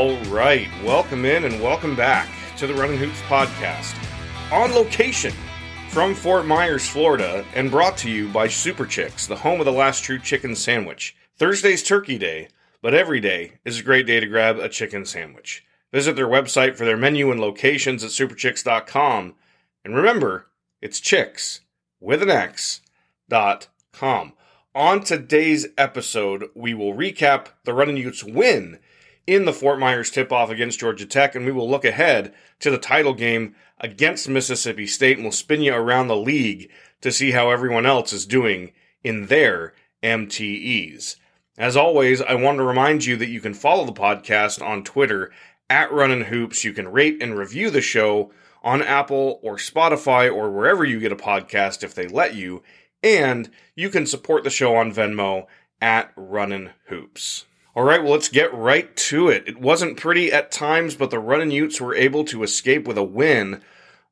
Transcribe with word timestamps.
All 0.00 0.16
right, 0.30 0.66
welcome 0.82 1.26
in 1.26 1.44
and 1.44 1.60
welcome 1.60 1.94
back 1.94 2.30
to 2.56 2.66
the 2.66 2.72
Runnin' 2.72 2.96
Hoops 2.96 3.20
podcast. 3.28 3.94
On 4.50 4.72
location 4.72 5.34
from 5.90 6.14
Fort 6.14 6.46
Myers, 6.46 6.88
Florida, 6.88 7.44
and 7.54 7.70
brought 7.70 7.98
to 7.98 8.10
you 8.10 8.26
by 8.30 8.48
Super 8.48 8.86
Chix, 8.86 9.28
the 9.28 9.36
home 9.36 9.60
of 9.60 9.66
the 9.66 9.72
last 9.72 10.02
true 10.02 10.18
chicken 10.18 10.56
sandwich. 10.56 11.14
Thursday's 11.36 11.82
Turkey 11.82 12.16
Day, 12.16 12.48
but 12.80 12.94
every 12.94 13.20
day 13.20 13.58
is 13.66 13.78
a 13.78 13.82
great 13.82 14.06
day 14.06 14.20
to 14.20 14.26
grab 14.26 14.58
a 14.58 14.70
chicken 14.70 15.04
sandwich. 15.04 15.66
Visit 15.92 16.16
their 16.16 16.26
website 16.26 16.76
for 16.76 16.86
their 16.86 16.96
menu 16.96 17.30
and 17.30 17.38
locations 17.38 18.02
at 18.02 18.08
superchix.com. 18.08 19.34
And 19.84 19.94
remember, 19.94 20.46
it's 20.80 20.98
chicks 20.98 21.60
with 22.00 22.22
an 22.22 22.30
X 22.30 22.80
dot 23.28 23.68
com. 23.92 24.32
On 24.74 25.04
today's 25.04 25.66
episode, 25.76 26.48
we 26.54 26.72
will 26.72 26.94
recap 26.94 27.48
the 27.64 27.74
Runnin' 27.74 27.98
Utes 27.98 28.24
win 28.24 28.78
in 29.30 29.44
the 29.44 29.52
Fort 29.52 29.78
Myers 29.78 30.10
tip 30.10 30.32
off 30.32 30.50
against 30.50 30.80
Georgia 30.80 31.06
Tech, 31.06 31.36
and 31.36 31.46
we 31.46 31.52
will 31.52 31.70
look 31.70 31.84
ahead 31.84 32.34
to 32.58 32.68
the 32.68 32.78
title 32.78 33.14
game 33.14 33.54
against 33.78 34.28
Mississippi 34.28 34.88
State, 34.88 35.18
and 35.18 35.24
we'll 35.24 35.30
spin 35.30 35.62
you 35.62 35.72
around 35.72 36.08
the 36.08 36.16
league 36.16 36.68
to 37.00 37.12
see 37.12 37.30
how 37.30 37.48
everyone 37.48 37.86
else 37.86 38.12
is 38.12 38.26
doing 38.26 38.72
in 39.04 39.26
their 39.26 39.72
MTEs. 40.02 41.14
As 41.56 41.76
always, 41.76 42.20
I 42.20 42.34
want 42.34 42.58
to 42.58 42.64
remind 42.64 43.04
you 43.04 43.16
that 43.18 43.28
you 43.28 43.40
can 43.40 43.54
follow 43.54 43.84
the 43.84 43.92
podcast 43.92 44.60
on 44.66 44.82
Twitter 44.82 45.30
at 45.68 45.92
Runnin' 45.92 46.22
Hoops. 46.22 46.64
You 46.64 46.72
can 46.72 46.90
rate 46.90 47.22
and 47.22 47.38
review 47.38 47.70
the 47.70 47.80
show 47.80 48.32
on 48.64 48.82
Apple 48.82 49.38
or 49.44 49.58
Spotify 49.58 50.28
or 50.28 50.50
wherever 50.50 50.84
you 50.84 50.98
get 50.98 51.12
a 51.12 51.16
podcast 51.16 51.84
if 51.84 51.94
they 51.94 52.08
let 52.08 52.34
you. 52.34 52.64
And 53.00 53.48
you 53.76 53.90
can 53.90 54.06
support 54.06 54.42
the 54.42 54.50
show 54.50 54.74
on 54.74 54.92
Venmo 54.92 55.46
at 55.80 56.10
Runnin' 56.16 56.70
Hoops. 56.86 57.46
All 57.76 57.84
right, 57.84 58.02
well, 58.02 58.12
let's 58.12 58.28
get 58.28 58.52
right 58.52 58.94
to 58.96 59.28
it. 59.28 59.44
It 59.46 59.60
wasn't 59.60 59.96
pretty 59.96 60.32
at 60.32 60.50
times, 60.50 60.96
but 60.96 61.10
the 61.10 61.20
Runnin' 61.20 61.52
Utes 61.52 61.80
were 61.80 61.94
able 61.94 62.24
to 62.24 62.42
escape 62.42 62.84
with 62.84 62.98
a 62.98 63.04
win 63.04 63.62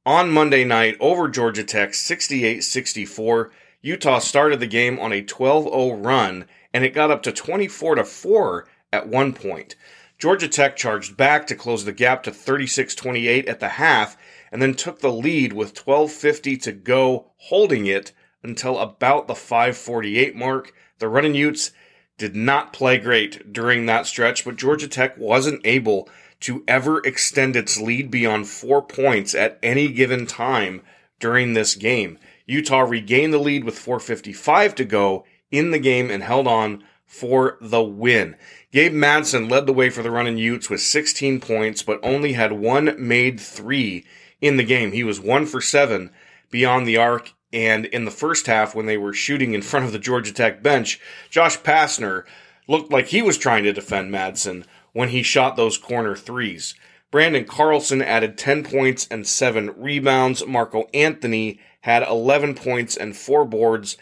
on 0.07 0.31
Monday 0.31 0.65
night 0.65 0.97
over 1.01 1.29
Georgia 1.29 1.65
Tech 1.65 1.93
68 1.93 2.63
64. 2.63 3.51
Utah 3.83 4.21
started 4.21 4.61
the 4.61 4.69
game 4.69 5.01
on 5.01 5.13
a 5.13 5.23
12 5.23 5.65
0 5.65 5.95
run, 5.97 6.47
and 6.73 6.85
it 6.85 6.95
got 6.95 7.11
up 7.11 7.21
to 7.25 7.33
24 7.33 8.05
4 8.05 8.69
at 8.93 9.09
one 9.09 9.33
point. 9.33 9.75
Georgia 10.21 10.47
Tech 10.47 10.77
charged 10.77 11.17
back 11.17 11.45
to 11.49 11.57
close 11.57 11.85
the 11.85 11.93
gap 11.93 12.23
to 12.23 12.31
36 12.31 12.95
28 12.95 13.49
at 13.49 13.59
the 13.59 13.71
half, 13.71 14.17
and 14.53 14.63
then 14.63 14.75
took 14.75 15.01
the 15.01 15.13
lead 15.13 15.53
with 15.53 15.75
12.50 15.75 16.63
to 16.63 16.71
go, 16.71 17.33
holding 17.37 17.87
it 17.87 18.13
until 18.45 18.79
about 18.79 19.27
the 19.27 19.35
548 19.35 20.37
mark. 20.37 20.73
The 21.01 21.09
Runnin' 21.09 21.35
Utes 21.35 21.73
did 22.19 22.37
not 22.37 22.73
play 22.73 22.99
great 22.99 23.53
during 23.53 23.87
that 23.87 24.07
stretch, 24.07 24.45
but 24.45 24.57
Georgia 24.57 24.89
Tech 24.89 25.17
wasn't 25.17 25.65
able 25.65 26.09
to 26.41 26.63
ever 26.69 27.01
extend 27.05 27.57
its 27.57 27.81
lead 27.81 28.11
beyond 28.11 28.49
four 28.49 28.83
points 28.83 29.35
at 29.35 29.59
any 29.63 29.89
given 29.89 30.27
time 30.27 30.83
during 31.21 31.53
this 31.53 31.75
game. 31.75 32.19
Utah 32.47 32.81
regained 32.81 33.33
the 33.33 33.39
lead 33.39 33.65
with 33.65 33.75
4.55 33.75 34.75
to 34.77 34.85
go 34.85 35.25
in 35.51 35.71
the 35.71 35.79
game 35.79 36.11
and 36.11 36.23
held 36.23 36.47
on 36.47 36.85
for 37.07 37.57
the 37.61 37.83
win. 37.83 38.37
Gabe 38.73 38.93
Madsen 38.93 39.51
led 39.51 39.67
the 39.67 39.73
way 39.73 39.89
for 39.91 40.03
the 40.03 40.11
Runnin' 40.11 40.39
Utes 40.39 40.69
with 40.69 40.81
16 40.81 41.41
points, 41.41 41.83
but 41.83 42.01
only 42.03 42.35
had 42.35 42.53
one 42.53 42.95
made 42.99 43.41
three 43.41 44.05
in 44.41 44.57
the 44.57 44.65
game. 44.65 44.93
He 44.93 45.05
was 45.05 45.21
one 45.21 45.47
for 45.47 45.61
seven 45.61 46.11
beyond 46.51 46.87
the 46.87 46.97
arc 46.97 47.33
and 47.53 47.87
in 47.87 48.05
the 48.05 48.11
first 48.11 48.47
half, 48.47 48.75
when 48.75 48.87
they 48.87 48.99
were 48.99 49.15
shooting 49.15 49.55
in 49.55 49.63
front 49.63 49.87
of 49.87 49.93
the 49.93 49.99
Georgia 49.99 50.33
Tech 50.33 50.63
bench, 50.63 51.01
Josh 51.31 51.59
Pastner 51.59 52.25
looked 52.67 52.93
like 52.93 53.07
he 53.07 53.23
was 53.23 53.39
trying 53.39 53.65
to 53.65 53.73
defend 53.73 54.13
Madsen 54.13 54.65
when 54.93 55.09
he 55.09 55.23
shot 55.23 55.57
those 55.57 55.79
corner 55.79 56.15
threes. 56.15 56.75
Branden 57.11 57.47
Carlson 57.47 58.03
added 58.03 58.37
10 58.37 58.65
points 58.65 59.09
and 59.11 59.27
7 59.27 59.73
rebounds. 59.77 60.47
Marco 60.47 60.89
Anthony 60.93 61.59
had 61.81 62.03
11 62.03 62.55
points 62.55 62.97
and 62.97 63.17
4 63.17 63.47
boards. 63.47 63.97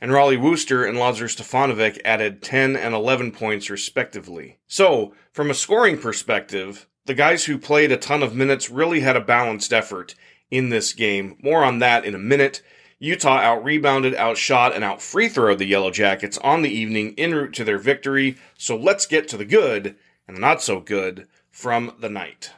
And 0.00 0.12
Rollie 0.12 0.40
Worster 0.40 0.84
and 0.84 0.98
Lazar 0.98 1.26
Stefanovic 1.26 1.98
added 2.04 2.42
10 2.42 2.76
and 2.76 2.94
11 2.94 3.32
points 3.32 3.70
respectively. 3.70 4.58
So, 4.66 5.14
from 5.32 5.50
a 5.50 5.54
scoring 5.54 5.96
perspective, 5.96 6.86
the 7.06 7.14
guys 7.14 7.46
who 7.46 7.56
played 7.56 7.90
a 7.90 7.96
ton 7.96 8.22
of 8.22 8.34
minutes 8.34 8.68
really 8.68 9.00
had 9.00 9.16
a 9.16 9.20
balanced 9.20 9.72
effort 9.72 10.14
in 10.50 10.68
this 10.68 10.92
game. 10.92 11.36
More 11.42 11.64
on 11.64 11.78
that 11.80 12.04
in 12.04 12.14
a 12.14 12.18
minute. 12.18 12.62
Utah 12.98 13.38
out 13.38 13.64
rebounded, 13.64 14.14
outshot, 14.14 14.74
and 14.74 14.82
out 14.82 15.02
free 15.02 15.28
throwed 15.28 15.58
the 15.58 15.66
Yellow 15.66 15.90
Jackets 15.90 16.38
on 16.38 16.62
the 16.62 16.70
evening 16.70 17.14
en 17.18 17.34
route 17.34 17.52
to 17.54 17.64
their 17.64 17.78
victory. 17.78 18.36
So 18.56 18.76
let's 18.76 19.06
get 19.06 19.28
to 19.28 19.36
the 19.36 19.44
good 19.44 19.96
and 20.26 20.36
the 20.36 20.40
not 20.40 20.62
so 20.62 20.80
good 20.80 21.26
from 21.50 21.94
the 22.00 22.08
night. 22.08 22.52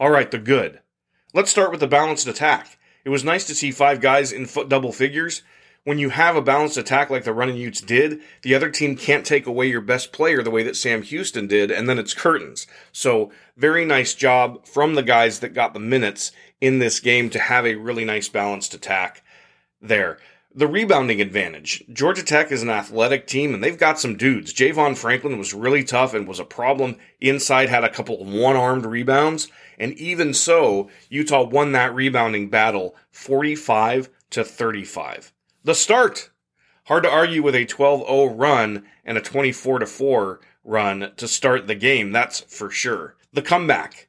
All 0.00 0.10
right, 0.10 0.30
the 0.30 0.38
good. 0.38 0.80
Let's 1.34 1.50
start 1.50 1.70
with 1.70 1.80
the 1.80 1.86
balanced 1.86 2.26
attack. 2.26 2.78
It 3.04 3.10
was 3.10 3.24
nice 3.24 3.46
to 3.46 3.54
see 3.54 3.70
five 3.70 4.00
guys 4.00 4.32
in 4.32 4.46
foot 4.46 4.68
double 4.68 4.92
figures. 4.92 5.42
When 5.84 5.98
you 5.98 6.10
have 6.10 6.36
a 6.36 6.42
balanced 6.42 6.76
attack 6.76 7.10
like 7.10 7.24
the 7.24 7.32
Runnin' 7.32 7.56
Utes 7.56 7.80
did, 7.80 8.20
the 8.42 8.54
other 8.54 8.70
team 8.70 8.94
can't 8.94 9.26
take 9.26 9.46
away 9.46 9.66
your 9.66 9.80
best 9.80 10.12
player 10.12 10.40
the 10.40 10.50
way 10.50 10.62
that 10.62 10.76
Sam 10.76 11.02
Houston 11.02 11.48
did, 11.48 11.72
and 11.72 11.88
then 11.88 11.98
it's 11.98 12.14
curtains. 12.14 12.68
So, 12.92 13.32
very 13.56 13.84
nice 13.84 14.14
job 14.14 14.64
from 14.64 14.94
the 14.94 15.02
guys 15.02 15.40
that 15.40 15.54
got 15.54 15.74
the 15.74 15.80
minutes 15.80 16.30
in 16.60 16.78
this 16.78 17.00
game 17.00 17.30
to 17.30 17.40
have 17.40 17.66
a 17.66 17.74
really 17.74 18.04
nice 18.04 18.28
balanced 18.28 18.74
attack 18.74 19.24
there. 19.80 20.18
The 20.54 20.68
rebounding 20.68 21.20
advantage. 21.20 21.82
Georgia 21.92 22.22
Tech 22.22 22.52
is 22.52 22.62
an 22.62 22.70
athletic 22.70 23.26
team 23.26 23.52
and 23.52 23.64
they've 23.64 23.76
got 23.76 23.98
some 23.98 24.16
dudes. 24.16 24.54
Javon 24.54 24.96
Franklin 24.96 25.36
was 25.36 25.52
really 25.52 25.82
tough 25.82 26.14
and 26.14 26.28
was 26.28 26.38
a 26.38 26.44
problem 26.44 26.96
inside, 27.20 27.70
had 27.70 27.82
a 27.82 27.88
couple 27.88 28.20
of 28.20 28.28
one 28.28 28.54
armed 28.54 28.86
rebounds. 28.86 29.48
And 29.78 29.94
even 29.94 30.32
so, 30.32 30.90
Utah 31.08 31.42
won 31.42 31.72
that 31.72 31.94
rebounding 31.94 32.50
battle 32.50 32.94
45 33.10 34.10
to 34.30 34.44
35. 34.44 35.31
The 35.64 35.74
start. 35.74 36.30
Hard 36.86 37.04
to 37.04 37.10
argue 37.10 37.42
with 37.42 37.54
a 37.54 37.64
12 37.64 38.00
0 38.00 38.34
run 38.34 38.84
and 39.04 39.16
a 39.16 39.20
24 39.20 39.86
4 39.86 40.40
run 40.64 41.12
to 41.16 41.28
start 41.28 41.68
the 41.68 41.76
game, 41.76 42.10
that's 42.10 42.40
for 42.40 42.68
sure. 42.68 43.14
The 43.32 43.42
comeback. 43.42 44.08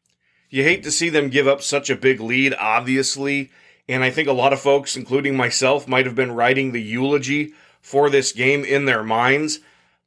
You 0.49 0.63
hate 0.63 0.81
to 0.83 0.91
see 0.91 1.09
them 1.09 1.29
give 1.29 1.47
up 1.47 1.61
such 1.61 1.91
a 1.91 1.95
big 1.95 2.19
lead, 2.19 2.55
obviously. 2.59 3.51
And 3.87 4.03
I 4.03 4.09
think 4.09 4.27
a 4.27 4.33
lot 4.33 4.53
of 4.53 4.61
folks, 4.61 4.95
including 4.95 5.37
myself, 5.37 5.87
might 5.87 6.07
have 6.07 6.15
been 6.15 6.31
writing 6.31 6.71
the 6.71 6.81
eulogy 6.81 7.53
for 7.81 8.09
this 8.09 8.31
game 8.31 8.63
in 8.63 8.85
their 8.85 9.03
minds. 9.03 9.59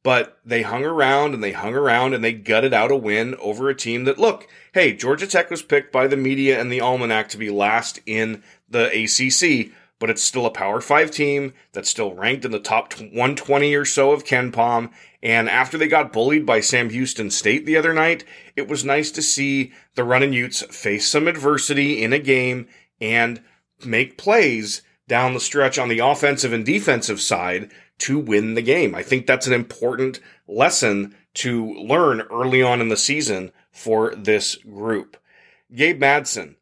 But 0.03 0.39
they 0.45 0.63
hung 0.63 0.83
around 0.83 1.33
and 1.33 1.43
they 1.43 1.51
hung 1.53 1.75
around 1.75 2.13
and 2.13 2.23
they 2.23 2.33
gutted 2.33 2.73
out 2.73 2.91
a 2.91 2.95
win 2.95 3.35
over 3.35 3.69
a 3.69 3.75
team 3.75 4.03
that, 4.03 4.17
look, 4.17 4.47
hey, 4.73 4.93
Georgia 4.93 5.27
Tech 5.27 5.49
was 5.49 5.61
picked 5.61 5.91
by 5.91 6.07
the 6.07 6.17
media 6.17 6.59
and 6.59 6.71
the 6.71 6.81
Almanac 6.81 7.29
to 7.29 7.37
be 7.37 7.49
last 7.49 7.99
in 8.05 8.43
the 8.69 8.87
ACC, 8.87 9.71
but 9.99 10.09
it's 10.09 10.23
still 10.23 10.45
a 10.45 10.51
Power 10.51 10.81
5 10.81 11.11
team 11.11 11.53
that's 11.73 11.89
still 11.89 12.13
ranked 12.13 12.45
in 12.45 12.51
the 12.51 12.59
top 12.59 12.93
120 12.93 13.73
or 13.73 13.85
so 13.85 14.11
of 14.11 14.23
KenPom. 14.23 14.91
And 15.23 15.49
after 15.49 15.77
they 15.77 15.87
got 15.87 16.13
bullied 16.13 16.45
by 16.45 16.59
Sam 16.59 16.89
Houston 16.89 17.31
State 17.31 17.65
the 17.65 17.77
other 17.77 17.93
night, 17.93 18.23
it 18.55 18.67
was 18.67 18.85
nice 18.85 19.11
to 19.11 19.21
see 19.21 19.71
the 19.95 20.03
Runnin' 20.03 20.33
Utes 20.33 20.61
face 20.63 21.07
some 21.07 21.27
adversity 21.27 22.03
in 22.03 22.13
a 22.13 22.19
game 22.19 22.67
and 23.01 23.41
make 23.85 24.17
plays 24.17 24.81
down 25.07 25.33
the 25.33 25.39
stretch 25.39 25.79
on 25.79 25.89
the 25.89 25.99
offensive 25.99 26.53
and 26.53 26.65
defensive 26.65 27.21
side 27.21 27.71
to 27.99 28.19
win 28.19 28.53
the 28.53 28.61
game. 28.61 28.93
I 28.93 29.01
think 29.01 29.25
that's 29.25 29.47
an 29.47 29.53
important 29.53 30.19
lesson 30.47 31.15
to 31.35 31.73
learn 31.73 32.21
early 32.31 32.61
on 32.61 32.81
in 32.81 32.89
the 32.89 32.97
season 32.97 33.51
for 33.71 34.13
this 34.15 34.55
group. 34.55 35.17
Gabe 35.73 36.01
Madsen. 36.01 36.55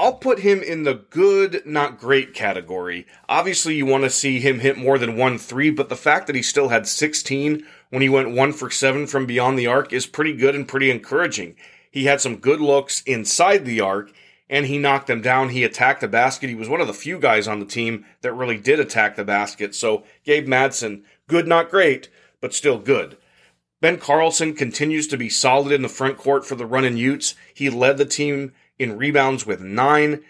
I'll 0.00 0.14
put 0.14 0.38
him 0.38 0.62
in 0.62 0.84
the 0.84 0.94
good, 0.94 1.60
not 1.66 2.00
great 2.00 2.32
category. 2.32 3.06
Obviously, 3.28 3.74
you 3.74 3.84
want 3.84 4.04
to 4.04 4.08
see 4.08 4.40
him 4.40 4.60
hit 4.60 4.78
more 4.78 4.96
than 4.96 5.14
one 5.14 5.36
three, 5.36 5.68
but 5.68 5.90
the 5.90 5.94
fact 5.94 6.26
that 6.26 6.34
he 6.34 6.40
still 6.40 6.70
had 6.70 6.86
16 6.86 7.66
when 7.90 8.00
he 8.00 8.08
went 8.08 8.30
one 8.30 8.54
for 8.54 8.70
seven 8.70 9.06
from 9.06 9.26
beyond 9.26 9.58
the 9.58 9.66
arc 9.66 9.92
is 9.92 10.06
pretty 10.06 10.32
good 10.32 10.54
and 10.54 10.66
pretty 10.66 10.90
encouraging. 10.90 11.54
He 11.90 12.06
had 12.06 12.22
some 12.22 12.38
good 12.38 12.62
looks 12.62 13.02
inside 13.02 13.66
the 13.66 13.82
arc 13.82 14.10
and 14.48 14.64
he 14.64 14.78
knocked 14.78 15.06
them 15.06 15.20
down. 15.20 15.50
He 15.50 15.64
attacked 15.64 16.00
the 16.00 16.08
basket. 16.08 16.48
He 16.48 16.54
was 16.54 16.68
one 16.70 16.80
of 16.80 16.86
the 16.86 16.94
few 16.94 17.18
guys 17.18 17.46
on 17.46 17.60
the 17.60 17.66
team 17.66 18.06
that 18.22 18.32
really 18.32 18.56
did 18.56 18.80
attack 18.80 19.16
the 19.16 19.24
basket. 19.24 19.74
So 19.74 20.04
Gabe 20.24 20.48
Madsen, 20.48 21.02
good, 21.28 21.46
not 21.46 21.70
great, 21.70 22.08
but 22.40 22.54
still 22.54 22.78
good. 22.78 23.18
Ben 23.82 23.98
Carlson 23.98 24.54
continues 24.54 25.06
to 25.08 25.18
be 25.18 25.28
solid 25.28 25.72
in 25.72 25.82
the 25.82 25.88
front 25.90 26.16
court 26.16 26.46
for 26.46 26.54
the 26.54 26.66
Runnin' 26.66 26.96
Utes. 26.96 27.34
He 27.52 27.68
led 27.68 27.98
the 27.98 28.06
team 28.06 28.52
in 28.80 28.96
rebounds 28.96 29.44
with 29.44 29.60
nine. 29.60 30.24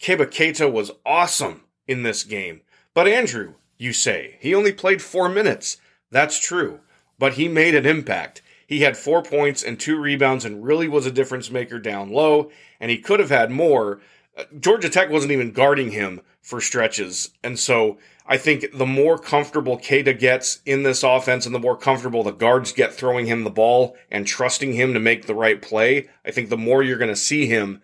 Keba 0.00 0.72
was 0.72 0.90
awesome 1.04 1.64
in 1.86 2.02
this 2.02 2.24
game. 2.24 2.62
But 2.94 3.06
Andrew, 3.06 3.54
you 3.76 3.92
say, 3.92 4.38
he 4.40 4.54
only 4.54 4.72
played 4.72 5.02
four 5.02 5.28
minutes. 5.28 5.76
That's 6.10 6.40
true, 6.40 6.80
but 7.18 7.34
he 7.34 7.48
made 7.48 7.74
an 7.74 7.86
impact. 7.86 8.40
He 8.66 8.80
had 8.80 8.96
four 8.96 9.22
points 9.22 9.62
and 9.62 9.78
two 9.78 10.00
rebounds 10.00 10.46
and 10.46 10.64
really 10.64 10.88
was 10.88 11.04
a 11.04 11.12
difference 11.12 11.50
maker 11.50 11.78
down 11.78 12.10
low, 12.10 12.50
and 12.80 12.90
he 12.90 12.98
could 12.98 13.20
have 13.20 13.28
had 13.28 13.50
more. 13.50 14.00
Uh, 14.36 14.44
Georgia 14.58 14.88
Tech 14.88 15.10
wasn't 15.10 15.32
even 15.32 15.52
guarding 15.52 15.90
him 15.90 16.22
for 16.40 16.60
stretches, 16.60 17.30
and 17.44 17.58
so 17.58 17.98
I 18.26 18.36
think 18.36 18.66
the 18.72 18.86
more 18.86 19.18
comfortable 19.18 19.78
Keita 19.78 20.18
gets 20.18 20.60
in 20.64 20.82
this 20.82 21.02
offense 21.02 21.44
and 21.44 21.54
the 21.54 21.58
more 21.58 21.76
comfortable 21.76 22.22
the 22.22 22.30
guards 22.30 22.72
get 22.72 22.94
throwing 22.94 23.26
him 23.26 23.44
the 23.44 23.50
ball 23.50 23.96
and 24.10 24.26
trusting 24.26 24.74
him 24.74 24.94
to 24.94 25.00
make 25.00 25.26
the 25.26 25.34
right 25.34 25.60
play, 25.60 26.08
I 26.24 26.30
think 26.30 26.48
the 26.48 26.56
more 26.56 26.82
you're 26.82 26.98
going 26.98 27.08
to 27.08 27.16
see 27.16 27.46
him 27.46 27.82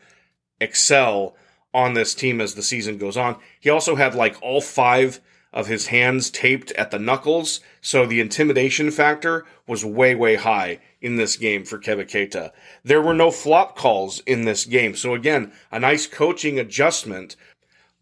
excel 0.61 1.37
on 1.75 1.95
this 1.95 2.15
team 2.15 2.41
as 2.41 2.55
the 2.55 2.63
season 2.63 2.99
goes 2.99 3.17
on. 3.17 3.37
He 3.61 3.71
also 3.71 3.97
had 3.97 4.15
like 4.15 4.41
all 4.43 4.61
five 4.61 5.21
of 5.53 5.67
his 5.67 5.87
hands 5.87 6.31
taped 6.31 6.73
at 6.73 6.91
the 6.91 6.99
knuckles, 6.99 7.61
so 7.81 8.07
the 8.07 8.21
intimidation 8.21 8.91
factor 8.91 9.47
was 9.67 9.85
way, 9.85 10.15
way 10.15 10.37
high 10.37 10.79
in 11.01 11.17
this 11.17 11.37
game 11.37 11.65
for 11.65 11.79
Keba 11.79 12.05
Keita. 12.05 12.53
There 12.85 13.01
were 13.01 13.15
no 13.15 13.31
flop 13.31 13.77
calls 13.77 14.21
in 14.21 14.45
this 14.45 14.65
game, 14.65 14.95
so 14.95 15.15
again, 15.15 15.53
a 15.71 15.81
nice 15.81 16.07
coaching 16.07 16.59
adjustment 16.59 17.35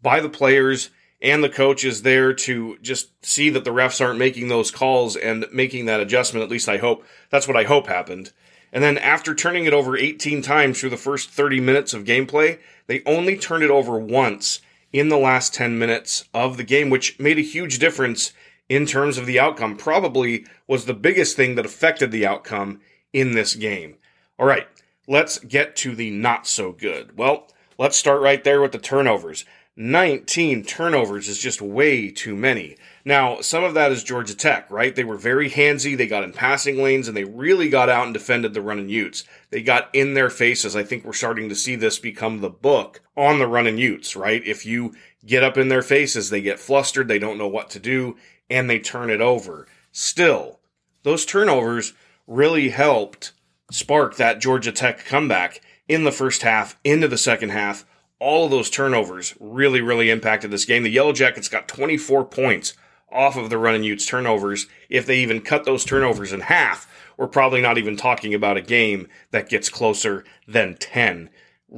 by 0.03 0.21
the 0.21 0.29
players 0.29 0.91
and 1.21 1.43
the 1.43 1.49
coach 1.49 1.85
is 1.85 2.03
there 2.03 2.33
to 2.33 2.79
just 2.83 3.25
see 3.25 3.49
that 3.51 3.65
the 3.65 3.71
refs 3.71 4.05
aren't 4.05 4.19
making 4.19 4.49
those 4.49 4.71
calls 4.71 5.17
and 5.17 5.47
making 5.53 5.87
that 5.87 6.01
adjustment. 6.01 6.45
At 6.45 6.51
least 6.51 6.69
I 6.69 6.77
hope 6.77 7.05
that's 7.31 7.49
what 7.49 7.57
I 7.57 7.65
hope 7.65 7.87
happened. 7.87 8.33
And 8.73 8.83
then 8.83 8.99
after 8.99 9.35
turning 9.35 9.65
it 9.65 9.73
over 9.73 9.97
18 9.97 10.43
times 10.43 10.79
through 10.79 10.91
the 10.91 10.97
first 10.97 11.31
30 11.31 11.61
minutes 11.61 11.95
of 11.95 12.05
gameplay, 12.05 12.59
they 12.87 13.03
only 13.07 13.37
turned 13.37 13.65
it 13.65 13.71
over 13.71 13.99
once 13.99 14.61
in 14.93 15.09
the 15.09 15.19
last 15.19 15.55
10 15.55 15.79
minutes 15.79 16.25
of 16.35 16.57
the 16.57 16.65
game, 16.65 16.91
which 16.91 17.19
made 17.19 17.39
a 17.39 17.43
huge 17.43 17.79
difference 17.79 18.33
in 18.69 18.87
terms 18.87 19.19
of 19.19 19.27
the 19.27 19.39
outcome. 19.39 19.77
Probably 19.77 20.45
was 20.67 20.85
the 20.85 20.95
biggest 20.95 21.37
thing 21.37 21.55
that 21.55 21.67
affected 21.67 22.11
the 22.11 22.27
outcome 22.27 22.81
in 23.13 23.33
this 23.33 23.55
game. 23.55 23.97
All 24.39 24.47
right, 24.47 24.67
let's 25.09 25.39
get 25.39 25.77
to 25.77 25.95
the 25.95 26.11
not 26.11 26.47
so 26.47 26.73
good. 26.73 27.17
Well, 27.17 27.49
let's 27.79 27.97
start 27.97 28.21
right 28.21 28.43
there 28.43 28.61
with 28.61 28.73
the 28.73 28.79
turnovers. 28.79 29.45
19 29.79 30.65
turnovers 30.65 31.29
is 31.29 31.39
just 31.39 31.61
way 31.61 32.11
too 32.11 32.35
many. 32.35 32.77
Now, 33.05 33.43
some 33.43 33.63
of 33.63 33.75
that 33.75 33.93
is 33.93 34.03
Georgia 34.03 34.35
Tech, 34.35 34.71
right? 34.71 34.97
They 34.97 35.05
were 35.05 35.19
very 35.19 35.51
handsy. 35.51 35.95
They 35.95 36.07
got 36.07 36.25
in 36.25 36.33
passing 36.33 36.83
lanes 36.83 37.09
and 37.09 37.17
they 37.17 37.25
really 37.25 37.69
got 37.69 37.91
out 37.91 38.07
and 38.07 38.15
defended 38.15 38.55
the 38.55 38.63
Runnin' 38.63 38.89
Utes. 38.89 39.25
They 39.51 39.63
got 39.63 39.91
in 39.95 40.15
their 40.15 40.31
faces. 40.31 40.75
I 40.75 40.83
think 40.83 41.05
we're 41.05 41.13
starting 41.13 41.51
to 41.51 41.55
see 41.55 41.77
this 41.77 41.99
become 41.99 42.41
the 42.41 42.49
book 42.49 43.03
on 43.19 43.39
the 43.39 43.47
Runnin' 43.47 43.77
Utes, 43.77 44.17
right? 44.17 44.43
If 44.47 44.65
you 44.65 44.95
get 45.27 45.45
up 45.45 45.59
in 45.59 45.69
their 45.69 45.83
faces, 45.83 46.31
they 46.31 46.41
get 46.41 46.59
flustered, 46.59 47.09
they 47.09 47.19
don't 47.19 47.39
know 47.39 47.49
what 47.49 47.69
to 47.71 47.79
do, 47.79 48.17
and 48.49 48.71
they 48.71 48.79
turn 48.79 49.11
it 49.11 49.21
over. 49.21 49.69
Still, 49.93 50.61
those 51.03 51.27
turnovers 51.27 51.93
really 52.27 52.71
helped 52.71 53.33
spark 53.71 54.17
that 54.17 54.41
Georgia 54.41 54.73
Tech 54.73 55.05
comeback 55.05 55.61
in 55.87 56.05
the 56.05 56.13
first 56.13 56.43
half, 56.43 56.79
into 56.83 57.09
the 57.09 57.19
second 57.19 57.51
half 57.51 57.85
all 58.19 58.45
of 58.45 58.51
those 58.51 58.71
turnovers 58.71 59.35
really, 59.41 59.81
really 59.81 60.11
impacted 60.11 60.51
this 60.51 60.65
game. 60.65 60.83
The 60.83 60.91
Yellow 60.91 61.13
Jackets 61.13 61.49
got 61.49 61.69
24 61.69 62.25
points 62.25 62.75
off 63.13 63.37
of 63.37 63.51
the 63.51 63.59
Runnin' 63.59 63.85
Utes 63.85 64.07
turnovers. 64.07 64.67
If 64.89 65.07
they 65.07 65.19
even 65.19 65.41
cut 65.41 65.65
those 65.65 65.85
turnovers 65.85 66.33
in 66.33 66.41
half, 66.41 66.91
we're 67.17 67.27
probably 67.29 67.61
not 67.61 67.79
even 67.79 67.97
talking 67.97 68.35
about 68.35 68.57
a 68.57 68.63
game 68.63 69.09
that 69.31 69.49
gets 69.49 69.69
closer 69.69 70.25
than 70.47 70.77
10 70.77 71.31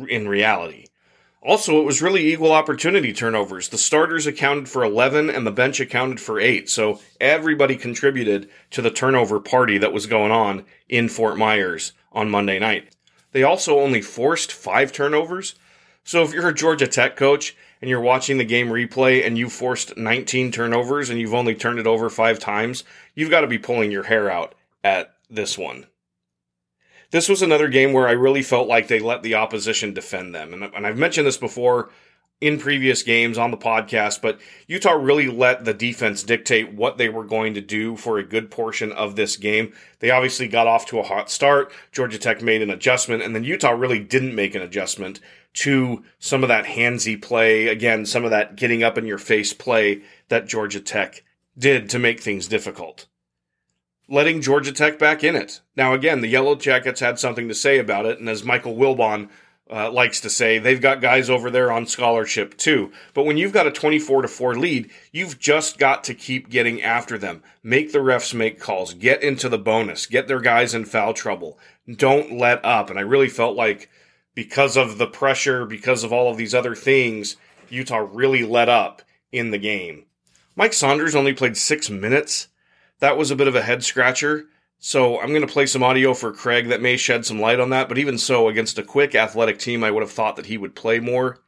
in 0.09 0.29
reality. 0.29 0.87
Also, 1.41 1.81
it 1.81 1.85
was 1.85 2.03
really 2.03 2.33
equal 2.33 2.53
opportunity 2.53 3.13
turnovers. 3.13 3.69
The 3.69 3.79
starters 3.79 4.27
accounted 4.27 4.69
for 4.69 4.83
11 4.83 5.31
and 5.31 5.47
the 5.47 5.53
bench 5.53 5.79
accounted 5.79 6.21
for 6.21 6.41
8. 6.41 6.69
So 6.69 7.01
everybody 7.21 7.77
contributed 7.77 8.51
to 8.71 8.83
the 8.83 8.91
turnover 8.91 9.39
party 9.39 9.79
that 9.79 9.93
was 9.93 10.07
going 10.07 10.33
on 10.33 10.65
in 10.89 11.09
Fort 11.09 11.39
Myers 11.39 11.93
on 12.13 12.29
Monday 12.29 12.59
night. 12.59 12.97
They 13.31 13.45
also 13.45 13.79
only 13.79 14.03
forced 14.03 14.53
5 14.53 14.93
turnovers, 14.93 15.55
so 16.09 16.23
if 16.23 16.33
you're 16.33 16.49
a 16.49 16.55
Georgia 16.55 16.87
Tech 16.87 17.17
coach 17.17 17.55
and 17.83 17.91
you're 17.91 18.01
watching 18.01 18.39
the 18.39 18.45
game 18.47 18.69
replay 18.69 19.27
and 19.27 19.37
you 19.37 19.51
forced 19.51 19.95
19 19.99 20.51
turnovers 20.51 21.11
and 21.11 21.21
you've 21.21 21.35
only 21.35 21.55
turned 21.55 21.79
it 21.79 21.87
over 21.87 22.09
five 22.09 22.39
times, 22.39 22.83
you've 23.15 23.29
got 23.29 23.43
to 23.43 23.47
be 23.47 23.59
pulling 23.59 23.91
your 23.91 24.05
hair 24.05 24.31
out 24.31 24.55
at 24.83 25.13
this 25.29 25.59
one. 25.59 25.85
This 27.11 27.29
was 27.29 27.43
another 27.43 27.69
game 27.69 27.93
where 27.93 28.09
I 28.09 28.13
really 28.13 28.41
felt 28.41 28.69
like 28.69 28.89
they 28.89 29.01
let 29.01 29.23
the 29.23 29.35
opposition 29.35 29.93
defend 29.93 30.35
them. 30.35 30.55
And, 30.55 30.65
and 30.75 30.87
I've 30.87 30.97
mentioned 30.97 31.27
this 31.27 31.37
before 31.37 31.91
in 32.41 32.59
previous 32.59 33.03
games 33.03 33.37
on 33.37 33.51
the 33.51 33.59
podcast, 33.59 34.23
but 34.23 34.41
Utah 34.67 34.93
really 34.93 35.27
let 35.27 35.67
the 35.67 35.75
defense 35.75 36.23
dictate 36.23 36.73
what 36.73 36.97
they 36.97 37.11
were 37.11 37.25
going 37.25 37.53
to 37.53 37.61
do 37.61 37.97
for 37.97 38.17
a 38.17 38.25
good 38.25 38.51
portion 38.51 38.93
of 38.93 39.15
this 39.15 39.37
game. 39.37 39.75
They 39.99 40.11
obviously 40.11 40.49
got 40.49 40.69
off 40.69 40.87
to 40.87 41.01
a 41.01 41.03
hot 41.03 41.31
start. 41.31 41.71
Georgia 41.93 42.19
Tech 42.19 42.41
made 42.41 42.63
an 42.63 42.71
adjustment, 42.71 43.23
and 43.23 43.35
then 43.35 43.45
Utah 43.45 43.73
really 43.73 43.99
didn't 43.99 44.35
make 44.35 44.55
an 44.55 44.63
adjustment 44.63 45.21
to 45.55 46.05
some 46.19 46.43
of 46.43 46.49
that 46.49 46.67
handsy 46.67 47.21
play. 47.21 47.69
Again, 47.69 48.07
some 48.07 48.25
of 48.25 48.31
that 48.31 48.57
getting 48.57 48.83
up 48.83 48.99
in 48.99 49.07
your 49.07 49.19
face 49.19 49.53
play 49.53 50.03
that 50.29 50.47
Georgia 50.47 50.81
Tech 50.81 51.25
did 51.57 51.91
to 51.91 51.99
make 51.99 52.21
things 52.21 52.47
difficult. 52.47 53.07
Letting 54.09 54.41
Georgia 54.41 54.73
Tech 54.73 54.99
back 54.99 55.23
in 55.23 55.37
it. 55.37 55.61
Now, 55.77 55.93
again, 55.93 56.21
the 56.21 56.29
Yellow 56.29 56.55
Jackets 56.55 57.01
had 57.01 57.19
something 57.19 57.49
to 57.49 57.55
say 57.55 57.79
about 57.79 58.07
it, 58.07 58.19
and 58.19 58.29
as 58.29 58.45
Michael 58.45 58.77
Wilbon 58.77 59.29
uh, 59.71 59.91
likes 59.91 60.21
to 60.21 60.31
say, 60.31 60.59
they've 60.59 60.81
got 60.81 61.01
guys 61.01 61.29
over 61.29 61.51
there 61.51 61.71
on 61.71 61.87
scholarship 61.87 62.57
too. 62.57 62.91
But 63.13 63.25
when 63.25 63.37
you've 63.37 63.53
got 63.53 63.67
a 63.67 63.71
24 63.71 64.23
to 64.23 64.29
4 64.29 64.57
lead, 64.57 64.91
you've 65.13 65.39
just 65.39 65.79
got 65.79 66.05
to 66.05 66.15
keep 66.15 66.49
getting 66.49 66.83
after 66.83 67.19
them. 67.19 67.43
Make 67.63 67.93
the 67.93 67.99
refs 67.99 68.33
make 68.33 68.59
calls. 68.59 68.95
Get 68.95 69.23
into 69.23 69.49
the 69.49 69.59
bonus. 69.59 70.07
Get 70.07 70.27
their 70.27 70.41
guys 70.41 70.75
in 70.75 70.87
foul 70.87 71.13
trouble. 71.13 71.59
Don't 71.91 72.39
let 72.39 72.65
up. 72.65 72.89
And 72.89 72.99
I 72.99 73.03
really 73.03 73.29
felt 73.29 73.57
like 73.57 73.91
because 74.39 74.77
of 74.77 74.99
the 74.99 75.07
pressure, 75.09 75.67
because 75.67 76.05
of 76.05 76.13
all 76.13 76.31
of 76.31 76.37
these 76.37 76.55
other 76.55 76.77
things, 76.77 77.35
Utah 77.71 78.07
really 78.09 78.45
let 78.45 78.69
up 78.69 79.03
in 79.33 79.51
the 79.51 79.59
game. 79.59 80.05
Mike 80.55 80.73
Saunders 80.73 81.17
only 81.17 81.33
played 81.33 81.57
six 81.57 81.91
minutes. 81.91 82.47
That 83.01 83.17
was 83.17 83.33
a 83.33 83.35
bit 83.35 83.49
of 83.49 83.57
a 83.57 83.63
head 83.63 83.83
scratcher. 83.83 84.47
So 84.79 85.19
I'm 85.19 85.31
going 85.31 85.45
to 85.45 85.53
play 85.53 85.67
some 85.67 85.83
audio 85.83 86.15
for 86.15 86.33
Craig 86.33 86.69
that 86.69 86.81
may 86.81 86.97
shed 86.97 87.27
some 87.27 87.41
light 87.41 87.59
on 87.59 87.71
that. 87.71 87.89
But 87.89 87.99
even 87.99 88.17
so, 88.17 88.47
against 88.47 88.79
a 88.79 88.85
quick 88.85 89.17
athletic 89.17 89.59
team, 89.59 89.83
I 89.83 89.91
would 89.91 90.05
have 90.05 90.13
thought 90.13 90.37
that 90.37 90.47
he 90.47 90.57
would 90.57 90.77
play 90.77 91.01
more. 91.01 91.41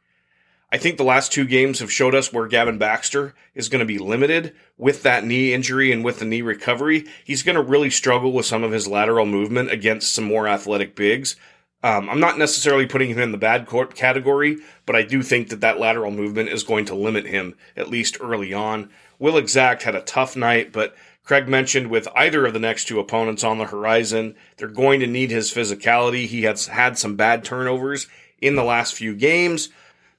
I 0.69 0.77
think 0.77 0.97
the 0.97 1.05
last 1.05 1.31
two 1.31 1.45
games 1.45 1.79
have 1.79 1.93
showed 1.93 2.13
us 2.13 2.33
where 2.33 2.45
Gavin 2.45 2.77
Baxter 2.77 3.33
is 3.55 3.69
going 3.69 3.79
to 3.79 3.85
be 3.85 3.99
limited 3.99 4.53
with 4.77 5.03
that 5.03 5.23
knee 5.23 5.53
injury 5.53 5.93
and 5.93 6.03
with 6.03 6.19
the 6.19 6.25
knee 6.25 6.41
recovery. 6.41 7.05
He's 7.23 7.43
going 7.43 7.55
to 7.55 7.61
really 7.61 7.89
struggle 7.89 8.33
with 8.33 8.45
some 8.45 8.65
of 8.65 8.73
his 8.73 8.85
lateral 8.85 9.25
movement 9.25 9.71
against 9.71 10.13
some 10.13 10.25
more 10.25 10.45
athletic 10.45 10.93
bigs. 10.93 11.37
Um, 11.83 12.09
I'm 12.09 12.19
not 12.19 12.37
necessarily 12.37 12.85
putting 12.85 13.09
him 13.09 13.19
in 13.19 13.31
the 13.31 13.37
bad 13.37 13.65
court 13.65 13.95
category, 13.95 14.57
but 14.85 14.95
I 14.95 15.01
do 15.01 15.23
think 15.23 15.49
that 15.49 15.61
that 15.61 15.79
lateral 15.79 16.11
movement 16.11 16.49
is 16.49 16.63
going 16.63 16.85
to 16.85 16.95
limit 16.95 17.25
him, 17.25 17.55
at 17.75 17.89
least 17.89 18.17
early 18.21 18.53
on. 18.53 18.89
Will 19.17 19.33
Exacte 19.33 19.83
had 19.83 19.95
a 19.95 20.01
tough 20.01 20.35
night, 20.35 20.71
but 20.71 20.95
Craig 21.23 21.47
mentioned 21.47 21.87
with 21.87 22.07
either 22.15 22.45
of 22.45 22.53
the 22.53 22.59
next 22.59 22.85
two 22.85 22.99
opponents 22.99 23.43
on 23.43 23.57
the 23.57 23.65
horizon, 23.65 24.35
they're 24.57 24.67
going 24.67 24.99
to 24.99 25.07
need 25.07 25.31
his 25.31 25.51
physicality. 25.51 26.25
He 26.25 26.43
has 26.43 26.67
had 26.67 26.97
some 26.97 27.15
bad 27.15 27.43
turnovers 27.43 28.07
in 28.41 28.55
the 28.55 28.63
last 28.63 28.93
few 28.93 29.15
games, 29.15 29.69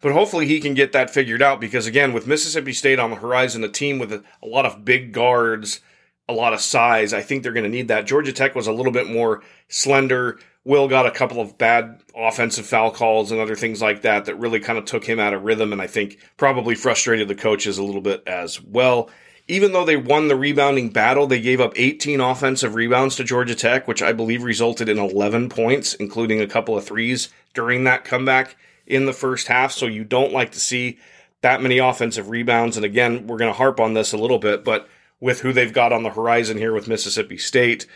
but 0.00 0.12
hopefully 0.12 0.46
he 0.46 0.60
can 0.60 0.74
get 0.74 0.92
that 0.92 1.10
figured 1.10 1.42
out 1.42 1.60
because, 1.60 1.86
again, 1.86 2.12
with 2.12 2.26
Mississippi 2.26 2.72
State 2.72 2.98
on 2.98 3.10
the 3.10 3.16
horizon, 3.16 3.64
a 3.64 3.68
team 3.68 3.98
with 3.98 4.12
a, 4.12 4.22
a 4.42 4.46
lot 4.46 4.66
of 4.66 4.84
big 4.84 5.12
guards, 5.12 5.80
a 6.28 6.32
lot 6.32 6.52
of 6.52 6.60
size, 6.60 7.12
I 7.12 7.22
think 7.22 7.42
they're 7.42 7.52
going 7.52 7.64
to 7.64 7.70
need 7.70 7.88
that. 7.88 8.06
Georgia 8.06 8.32
Tech 8.32 8.54
was 8.54 8.68
a 8.68 8.72
little 8.72 8.92
bit 8.92 9.08
more 9.08 9.42
slender. 9.68 10.38
Will 10.64 10.86
got 10.86 11.06
a 11.06 11.10
couple 11.10 11.40
of 11.40 11.58
bad 11.58 12.00
offensive 12.14 12.66
foul 12.66 12.92
calls 12.92 13.32
and 13.32 13.40
other 13.40 13.56
things 13.56 13.82
like 13.82 14.02
that 14.02 14.26
that 14.26 14.36
really 14.36 14.60
kind 14.60 14.78
of 14.78 14.84
took 14.84 15.04
him 15.04 15.18
out 15.18 15.34
of 15.34 15.42
rhythm 15.42 15.72
and 15.72 15.82
I 15.82 15.88
think 15.88 16.18
probably 16.36 16.74
frustrated 16.74 17.26
the 17.26 17.34
coaches 17.34 17.78
a 17.78 17.82
little 17.82 18.00
bit 18.00 18.22
as 18.26 18.62
well 18.62 19.10
even 19.48 19.72
though 19.72 19.84
they 19.84 19.96
won 19.96 20.28
the 20.28 20.36
rebounding 20.36 20.90
battle, 20.90 21.26
they 21.26 21.40
gave 21.40 21.60
up 21.60 21.72
18 21.76 22.20
offensive 22.20 22.74
rebounds 22.74 23.16
to 23.16 23.24
Georgia 23.24 23.54
Tech, 23.54 23.88
which 23.88 24.02
I 24.02 24.12
believe 24.12 24.44
resulted 24.44 24.88
in 24.88 24.98
11 24.98 25.48
points, 25.48 25.94
including 25.94 26.40
a 26.40 26.46
couple 26.46 26.76
of 26.76 26.84
threes 26.84 27.28
during 27.54 27.84
that 27.84 28.04
comeback 28.04 28.56
in 28.86 29.06
the 29.06 29.12
first 29.12 29.48
half. 29.48 29.72
So 29.72 29.86
you 29.86 30.04
don't 30.04 30.32
like 30.32 30.52
to 30.52 30.60
see 30.60 30.98
that 31.40 31.60
many 31.60 31.78
offensive 31.78 32.30
rebounds. 32.30 32.76
And 32.76 32.86
again, 32.86 33.26
we're 33.26 33.36
going 33.36 33.50
to 33.50 33.56
harp 33.56 33.80
on 33.80 33.94
this 33.94 34.12
a 34.12 34.18
little 34.18 34.38
bit, 34.38 34.64
but 34.64 34.88
with 35.20 35.40
who 35.40 35.52
they've 35.52 35.72
got 35.72 35.92
on 35.92 36.04
the 36.04 36.10
horizon 36.10 36.56
here 36.56 36.72
with 36.72 36.88
Mississippi 36.88 37.36
State, 37.36 37.86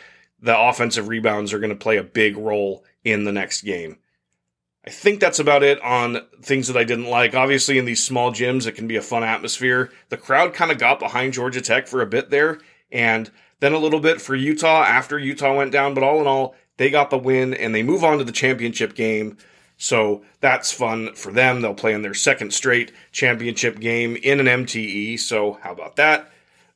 the 0.40 0.58
offensive 0.58 1.08
rebounds 1.08 1.52
are 1.52 1.58
going 1.58 1.70
to 1.70 1.76
play 1.76 1.96
a 1.96 2.02
big 2.02 2.36
role 2.36 2.84
in 3.04 3.24
the 3.24 3.32
next 3.32 3.62
game. 3.62 3.98
I 4.86 4.90
think 4.90 5.18
that's 5.18 5.40
about 5.40 5.64
it 5.64 5.80
on 5.82 6.20
things 6.42 6.68
that 6.68 6.76
I 6.76 6.84
didn't 6.84 7.10
like. 7.10 7.34
Obviously, 7.34 7.76
in 7.76 7.86
these 7.86 8.04
small 8.04 8.30
gyms, 8.30 8.66
it 8.66 8.76
can 8.76 8.86
be 8.86 8.96
a 8.96 9.02
fun 9.02 9.24
atmosphere. 9.24 9.90
The 10.10 10.16
crowd 10.16 10.54
kind 10.54 10.70
of 10.70 10.78
got 10.78 11.00
behind 11.00 11.32
Georgia 11.32 11.60
Tech 11.60 11.88
for 11.88 12.00
a 12.00 12.06
bit 12.06 12.30
there, 12.30 12.60
and 12.92 13.30
then 13.58 13.72
a 13.72 13.78
little 13.78 13.98
bit 13.98 14.20
for 14.20 14.36
Utah 14.36 14.84
after 14.84 15.18
Utah 15.18 15.56
went 15.56 15.72
down. 15.72 15.94
But 15.94 16.04
all 16.04 16.20
in 16.20 16.28
all, 16.28 16.54
they 16.76 16.90
got 16.90 17.10
the 17.10 17.18
win 17.18 17.52
and 17.52 17.74
they 17.74 17.82
move 17.82 18.04
on 18.04 18.18
to 18.18 18.24
the 18.24 18.32
championship 18.32 18.94
game. 18.94 19.38
So 19.76 20.22
that's 20.40 20.72
fun 20.72 21.14
for 21.14 21.32
them. 21.32 21.60
They'll 21.60 21.74
play 21.74 21.92
in 21.92 22.02
their 22.02 22.14
second 22.14 22.54
straight 22.54 22.92
championship 23.12 23.80
game 23.80 24.16
in 24.16 24.40
an 24.40 24.46
MTE. 24.46 25.18
So, 25.18 25.58
how 25.62 25.72
about 25.72 25.96
that? 25.96 26.30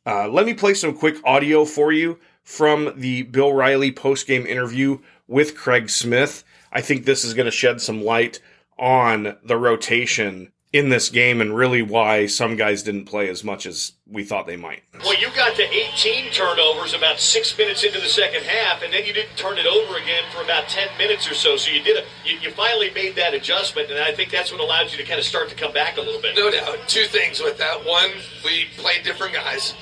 Uh, 0.04 0.28
let 0.28 0.46
me 0.46 0.54
play 0.54 0.74
some 0.74 0.96
quick 0.96 1.16
audio 1.24 1.64
for 1.64 1.92
you 1.92 2.18
from 2.42 2.92
the 2.96 3.22
Bill 3.22 3.52
Riley 3.52 3.92
post 3.92 4.26
game 4.26 4.46
interview 4.46 4.98
with 5.28 5.56
Craig 5.56 5.90
Smith. 5.90 6.44
I 6.72 6.80
think 6.80 7.04
this 7.04 7.24
is 7.24 7.34
going 7.34 7.46
to 7.46 7.50
shed 7.50 7.80
some 7.80 8.02
light 8.02 8.40
on 8.78 9.36
the 9.44 9.56
rotation 9.56 10.52
in 10.72 10.88
this 10.88 11.08
game 11.08 11.40
and 11.40 11.54
really 11.54 11.82
why 11.82 12.26
some 12.26 12.54
guys 12.54 12.84
didn't 12.84 13.04
play 13.04 13.28
as 13.28 13.42
much 13.42 13.66
as 13.66 13.92
we 14.06 14.22
thought 14.22 14.46
they 14.46 14.56
might. 14.56 14.82
Well, 15.00 15.20
you 15.20 15.26
got 15.34 15.56
to 15.56 15.62
18 15.62 16.30
turnovers 16.30 16.94
about 16.94 17.18
six 17.18 17.56
minutes 17.58 17.82
into 17.82 18.00
the 18.00 18.08
second 18.08 18.44
half, 18.44 18.80
and 18.82 18.92
then 18.92 19.04
you 19.04 19.12
didn't 19.12 19.36
turn 19.36 19.58
it 19.58 19.66
over 19.66 19.96
again 19.96 20.22
for 20.32 20.42
about 20.42 20.68
10 20.68 20.96
minutes 20.96 21.28
or 21.28 21.34
so. 21.34 21.56
So 21.56 21.72
you 21.72 21.82
did 21.82 21.96
a, 21.96 22.06
you, 22.24 22.38
you 22.38 22.50
finally 22.52 22.90
made 22.92 23.16
that 23.16 23.34
adjustment, 23.34 23.90
and 23.90 23.98
I 23.98 24.12
think 24.12 24.30
that's 24.30 24.52
what 24.52 24.60
allowed 24.60 24.92
you 24.92 24.98
to 24.98 25.04
kind 25.04 25.18
of 25.18 25.26
start 25.26 25.48
to 25.48 25.56
come 25.56 25.72
back 25.72 25.96
a 25.96 26.00
little 26.00 26.20
bit. 26.20 26.36
No 26.36 26.50
doubt. 26.52 26.76
Two 26.86 27.04
things 27.06 27.40
with 27.40 27.58
that. 27.58 27.84
One, 27.84 28.10
we 28.44 28.66
played 28.76 29.02
different 29.02 29.34
guys, 29.34 29.74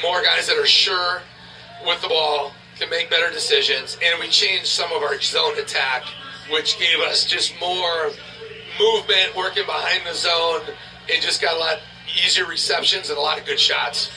more 0.00 0.22
guys 0.22 0.46
that 0.46 0.56
are 0.56 0.66
sure 0.66 1.22
with 1.86 2.00
the 2.02 2.08
ball, 2.08 2.52
can 2.78 2.90
make 2.90 3.10
better 3.10 3.30
decisions, 3.30 3.96
and 4.02 4.18
we 4.20 4.28
changed 4.28 4.66
some 4.66 4.92
of 4.92 5.02
our 5.02 5.20
zone 5.20 5.58
attack, 5.58 6.02
which 6.50 6.78
gave 6.78 6.98
us 7.00 7.24
just 7.24 7.58
more 7.60 8.10
movement, 8.78 9.36
working 9.36 9.64
behind 9.66 10.02
the 10.06 10.14
zone, 10.14 10.62
and 11.12 11.22
just 11.22 11.40
got 11.40 11.56
a 11.56 11.58
lot 11.58 11.78
easier 12.24 12.46
receptions 12.46 13.08
and 13.08 13.18
a 13.18 13.20
lot 13.20 13.38
of 13.38 13.46
good 13.46 13.60
shots. 13.60 14.10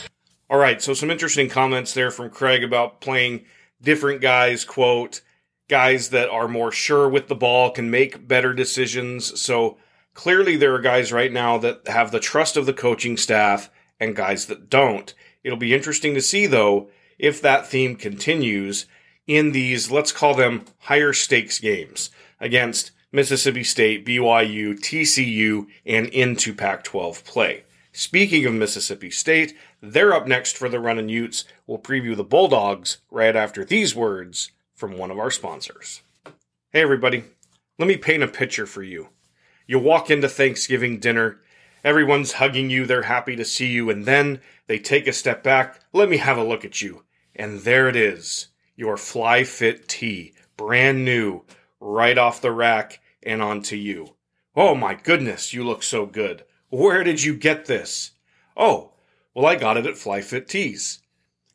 All 0.49 0.57
right, 0.57 0.81
so 0.81 0.93
some 0.93 1.11
interesting 1.11 1.49
comments 1.49 1.93
there 1.93 2.09
from 2.11 2.29
Craig 2.29 2.63
about 2.63 3.01
playing 3.01 3.45
different 3.81 4.21
guys, 4.21 4.63
quote, 4.63 5.21
guys 5.67 6.09
that 6.09 6.29
are 6.29 6.47
more 6.47 6.71
sure 6.71 7.09
with 7.09 7.27
the 7.27 7.35
ball, 7.35 7.71
can 7.71 7.91
make 7.91 8.27
better 8.27 8.53
decisions. 8.53 9.39
So 9.39 9.77
clearly 10.13 10.55
there 10.55 10.73
are 10.73 10.79
guys 10.79 11.11
right 11.11 11.31
now 11.31 11.57
that 11.59 11.87
have 11.87 12.11
the 12.11 12.19
trust 12.19 12.55
of 12.57 12.65
the 12.65 12.73
coaching 12.73 13.17
staff 13.17 13.69
and 13.99 14.15
guys 14.15 14.45
that 14.45 14.69
don't. 14.69 15.13
It'll 15.43 15.57
be 15.57 15.73
interesting 15.73 16.13
to 16.13 16.21
see 16.21 16.47
though 16.47 16.89
if 17.17 17.41
that 17.41 17.67
theme 17.67 17.95
continues 17.95 18.85
in 19.25 19.51
these, 19.51 19.91
let's 19.91 20.11
call 20.11 20.33
them 20.33 20.65
higher 20.79 21.13
stakes 21.13 21.59
games 21.59 22.09
against 22.39 22.91
Mississippi 23.11 23.63
State, 23.63 24.05
BYU, 24.05 24.77
TCU, 24.79 25.67
and 25.85 26.07
into 26.07 26.53
Pac 26.53 26.83
12 26.83 27.23
play. 27.23 27.63
Speaking 27.91 28.45
of 28.45 28.53
Mississippi 28.53 29.09
State, 29.09 29.55
they're 29.81 30.13
up 30.13 30.27
next 30.27 30.55
for 30.55 30.69
the 30.69 30.79
Runnin' 30.79 31.09
Utes. 31.09 31.45
We'll 31.65 31.79
preview 31.79 32.15
the 32.15 32.23
Bulldogs 32.23 32.99
right 33.09 33.35
after 33.35 33.65
these 33.65 33.95
words 33.95 34.51
from 34.75 34.97
one 34.97 35.09
of 35.09 35.17
our 35.17 35.31
sponsors. 35.31 36.03
Hey, 36.71 36.81
everybody, 36.81 37.23
let 37.79 37.87
me 37.87 37.97
paint 37.97 38.23
a 38.23 38.27
picture 38.27 38.67
for 38.67 38.83
you. 38.83 39.09
You 39.65 39.79
walk 39.79 40.11
into 40.11 40.29
Thanksgiving 40.29 40.99
dinner, 40.99 41.39
everyone's 41.83 42.33
hugging 42.33 42.69
you, 42.69 42.85
they're 42.85 43.03
happy 43.03 43.35
to 43.35 43.43
see 43.43 43.67
you, 43.67 43.89
and 43.89 44.05
then 44.05 44.41
they 44.67 44.77
take 44.77 45.07
a 45.07 45.13
step 45.13 45.41
back. 45.41 45.79
Let 45.91 46.07
me 46.07 46.17
have 46.17 46.37
a 46.37 46.43
look 46.43 46.63
at 46.63 46.81
you. 46.81 47.03
And 47.37 47.59
there 47.59 47.87
it 47.87 47.95
is 47.95 48.47
your 48.75 48.97
Fly 48.97 49.43
Fit 49.43 49.87
tee, 49.87 50.33
brand 50.57 51.05
new, 51.05 51.43
right 51.79 52.17
off 52.17 52.41
the 52.41 52.51
rack 52.51 52.99
and 53.23 53.41
onto 53.41 53.75
you. 53.75 54.15
Oh 54.55 54.73
my 54.73 54.95
goodness, 54.95 55.53
you 55.53 55.63
look 55.63 55.83
so 55.83 56.05
good. 56.05 56.43
Where 56.69 57.03
did 57.03 57.23
you 57.23 57.35
get 57.35 57.65
this? 57.65 58.11
Oh, 58.57 58.93
well, 59.33 59.45
I 59.45 59.55
got 59.55 59.77
it 59.77 59.85
at 59.85 59.93
FlyFitTees. 59.93 60.99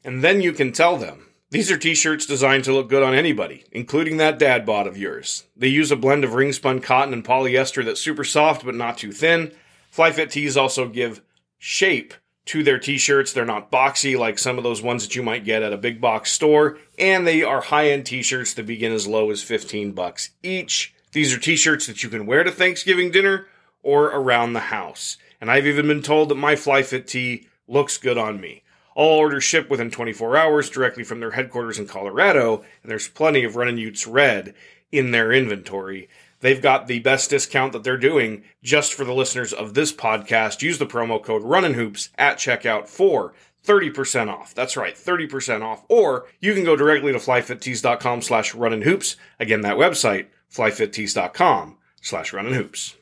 And 0.05 0.23
then 0.23 0.41
you 0.41 0.53
can 0.53 0.73
tell 0.73 0.97
them. 0.97 1.29
These 1.51 1.71
are 1.71 1.77
t 1.77 1.95
shirts 1.95 2.27
designed 2.27 2.65
to 2.65 2.73
look 2.73 2.89
good 2.89 3.03
on 3.03 3.15
anybody, 3.15 3.65
including 3.73 4.17
that 4.17 4.39
dad 4.39 4.65
bod 4.65 4.87
of 4.87 4.97
yours. 4.97 5.45
They 5.57 5.69
use 5.69 5.91
a 5.91 5.97
blend 5.97 6.25
of 6.25 6.35
ring 6.35 6.53
spun 6.53 6.81
cotton 6.81 7.13
and 7.13 7.25
polyester 7.25 7.85
that's 7.85 8.01
super 8.01 8.25
soft 8.25 8.65
but 8.65 8.75
not 8.75 8.99
too 8.99 9.13
thin. 9.13 9.53
Fly 9.91 10.13
Fit 10.13 10.31
Tees 10.31 10.57
also 10.57 10.89
give 10.89 11.23
shape 11.59 12.15
to 12.47 12.63
their 12.63 12.79
t-shirts. 12.79 13.33
They're 13.33 13.45
not 13.45 13.71
boxy 13.71 14.19
like 14.19 14.39
some 14.39 14.59
of 14.59 14.65
those 14.65 14.83
ones 14.83 15.05
that 15.05 15.15
you 15.15 15.23
might 15.23 15.45
get 15.45 15.63
at 15.63 15.73
a 15.73 15.79
big 15.79 16.01
box 16.01 16.33
store, 16.33 16.79
and 16.99 17.27
they 17.27 17.43
are 17.43 17.61
high-end 17.61 18.07
t-shirts 18.07 18.55
that 18.55 18.67
begin 18.67 18.93
as 18.93 19.07
low 19.07 19.31
as 19.31 19.43
15 19.43 19.93
bucks 19.93 20.31
each. 20.43 20.95
These 21.13 21.33
are 21.33 21.39
t-shirts 21.39 21.87
that 21.87 22.03
you 22.03 22.09
can 22.09 22.27
wear 22.27 22.43
to 22.43 22.51
Thanksgiving 22.51 23.11
dinner 23.11 23.47
or 23.83 24.07
around 24.07 24.53
the 24.53 24.61
house. 24.61 25.17
And 25.41 25.51
I've 25.51 25.67
even 25.67 25.89
been 25.89 26.03
told 26.03 26.29
that 26.29 26.37
my 26.37 26.55
FlyFit 26.55 27.07
tee 27.07 27.49
looks 27.69 27.99
good 27.99 28.19
on 28.19 28.41
me. 28.41 28.63
All 28.95 29.19
orders 29.19 29.45
ship 29.45 29.71
within 29.71 29.91
24 29.91 30.37
hours 30.37 30.71
directly 30.71 31.03
from 31.03 31.21
their 31.21 31.33
headquarters 31.33 31.79
in 31.79 31.87
Colorado, 31.87 32.65
and 32.83 32.91
there's 32.91 33.09
plenty 33.09 33.45
of 33.45 33.57
Runnin' 33.57 33.79
Utes 33.79 34.07
Red 34.07 34.55
in 34.91 35.11
their 35.11 35.33
inventory 35.33 36.09
they've 36.43 36.61
got 36.61 36.87
the 36.87 36.99
best 36.99 37.31
discount 37.31 37.73
that 37.73 37.83
they're 37.83 37.97
doing 37.97 38.45
just 38.63 38.93
for 38.93 39.05
the 39.05 39.15
listeners 39.15 39.55
of 39.55 39.73
this 39.73 39.93
podcast. 39.93 40.61
Use 40.61 40.79
the 40.79 40.87
promo 40.87 41.23
code 41.23 41.43
Runnin' 41.43 41.75
Hoops 41.75 42.11
at 42.19 42.37
checkout 42.37 42.87
for 42.87 43.33
30% 43.65 44.29
off. 44.29 44.55
That's 44.55 44.77
right, 44.77 44.95
30% 44.95 45.63
off. 45.63 45.85
Or 45.89 46.27
you 46.41 46.55
can 46.55 46.65
go 46.65 46.77
directly 46.77 47.13
to 47.13 47.19
flyfittees.com 47.19 48.23
slash 48.23 48.55
runnin' 48.55 48.83
hoops. 48.83 49.17
Again, 49.41 49.63
that 49.63 49.77
website, 49.77 50.27
flyfittees.com 50.53 51.79
slash 52.01 52.33
runnin' 52.33 52.55
hoops. 52.55 52.97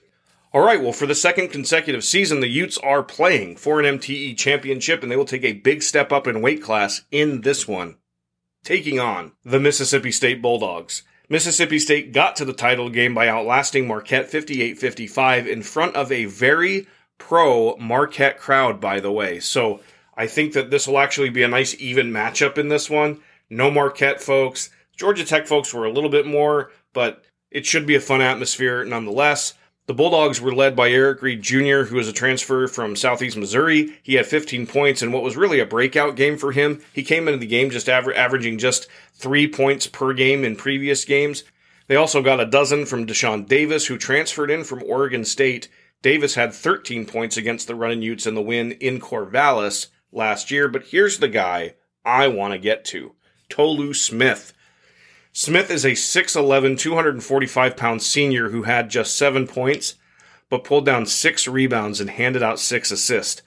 All 0.52 0.64
right, 0.64 0.82
well, 0.82 0.92
for 0.92 1.06
the 1.06 1.14
second 1.14 1.48
consecutive 1.48 2.02
season, 2.02 2.40
the 2.40 2.48
Utes 2.48 2.76
are 2.78 3.04
playing 3.04 3.56
for 3.56 3.78
an 3.78 3.98
MTE 3.98 4.36
championship, 4.36 5.02
and 5.02 5.10
they 5.10 5.16
will 5.16 5.24
take 5.24 5.44
a 5.44 5.52
big 5.52 5.80
step 5.82 6.10
up 6.10 6.26
in 6.26 6.42
weight 6.42 6.60
class 6.60 7.02
in 7.12 7.42
this 7.42 7.68
one, 7.68 7.98
taking 8.64 8.98
on 8.98 9.32
the 9.44 9.60
Mississippi 9.60 10.10
State 10.10 10.42
Bulldogs. 10.42 11.04
Mississippi 11.30 11.78
State 11.78 12.12
got 12.12 12.34
to 12.36 12.44
the 12.44 12.52
title 12.52 12.90
game 12.90 13.14
by 13.14 13.28
outlasting 13.28 13.86
Marquette 13.86 14.28
58 14.28 14.76
55 14.76 15.46
in 15.46 15.62
front 15.62 15.94
of 15.94 16.10
a 16.10 16.24
very 16.24 16.88
pro 17.18 17.76
Marquette 17.76 18.36
crowd, 18.36 18.80
by 18.80 18.98
the 18.98 19.12
way. 19.12 19.38
So 19.38 19.80
I 20.16 20.26
think 20.26 20.54
that 20.54 20.72
this 20.72 20.88
will 20.88 20.98
actually 20.98 21.30
be 21.30 21.44
a 21.44 21.48
nice 21.48 21.76
even 21.78 22.10
matchup 22.10 22.58
in 22.58 22.66
this 22.66 22.90
one. 22.90 23.20
No 23.48 23.70
Marquette 23.70 24.20
folks. 24.20 24.70
Georgia 24.96 25.24
Tech 25.24 25.46
folks 25.46 25.72
were 25.72 25.84
a 25.84 25.92
little 25.92 26.10
bit 26.10 26.26
more, 26.26 26.72
but 26.92 27.24
it 27.52 27.64
should 27.64 27.86
be 27.86 27.94
a 27.94 28.00
fun 28.00 28.20
atmosphere 28.20 28.84
nonetheless. 28.84 29.54
The 29.90 29.94
Bulldogs 29.94 30.40
were 30.40 30.54
led 30.54 30.76
by 30.76 30.88
Eric 30.92 31.20
Reed 31.20 31.42
Jr., 31.42 31.82
who 31.82 31.96
was 31.96 32.06
a 32.06 32.12
transfer 32.12 32.68
from 32.68 32.94
Southeast 32.94 33.36
Missouri. 33.36 33.98
He 34.04 34.14
had 34.14 34.26
15 34.26 34.68
points 34.68 35.02
in 35.02 35.10
what 35.10 35.24
was 35.24 35.36
really 35.36 35.58
a 35.58 35.66
breakout 35.66 36.14
game 36.14 36.38
for 36.38 36.52
him. 36.52 36.80
He 36.92 37.02
came 37.02 37.26
into 37.26 37.40
the 37.40 37.46
game 37.48 37.70
just 37.70 37.88
aver- 37.88 38.14
averaging 38.14 38.58
just 38.58 38.86
three 39.14 39.48
points 39.48 39.88
per 39.88 40.12
game 40.12 40.44
in 40.44 40.54
previous 40.54 41.04
games. 41.04 41.42
They 41.88 41.96
also 41.96 42.22
got 42.22 42.38
a 42.38 42.46
dozen 42.46 42.86
from 42.86 43.04
Dashawn 43.04 43.48
Davis, 43.48 43.88
who 43.88 43.98
transferred 43.98 44.48
in 44.48 44.62
from 44.62 44.84
Oregon 44.84 45.24
State. 45.24 45.68
Davis 46.02 46.36
had 46.36 46.54
13 46.54 47.04
points 47.04 47.36
against 47.36 47.66
the 47.66 47.74
Runnin' 47.74 48.00
Utes 48.00 48.28
in 48.28 48.36
the 48.36 48.42
win 48.42 48.70
in 48.70 49.00
Corvallis 49.00 49.88
last 50.12 50.52
year. 50.52 50.68
But 50.68 50.84
here's 50.84 51.18
the 51.18 51.26
guy 51.26 51.74
I 52.04 52.28
want 52.28 52.52
to 52.52 52.58
get 52.60 52.84
to 52.84 53.16
Tolu 53.48 53.92
Smith. 53.94 54.52
Smith 55.32 55.70
is 55.70 55.84
a 55.84 55.92
6'11, 55.92 56.76
245 56.78 57.76
pound 57.76 58.02
senior 58.02 58.50
who 58.50 58.64
had 58.64 58.90
just 58.90 59.16
seven 59.16 59.46
points, 59.46 59.94
but 60.48 60.64
pulled 60.64 60.84
down 60.84 61.06
six 61.06 61.46
rebounds 61.46 62.00
and 62.00 62.10
handed 62.10 62.42
out 62.42 62.58
six 62.58 62.90
assists. 62.90 63.42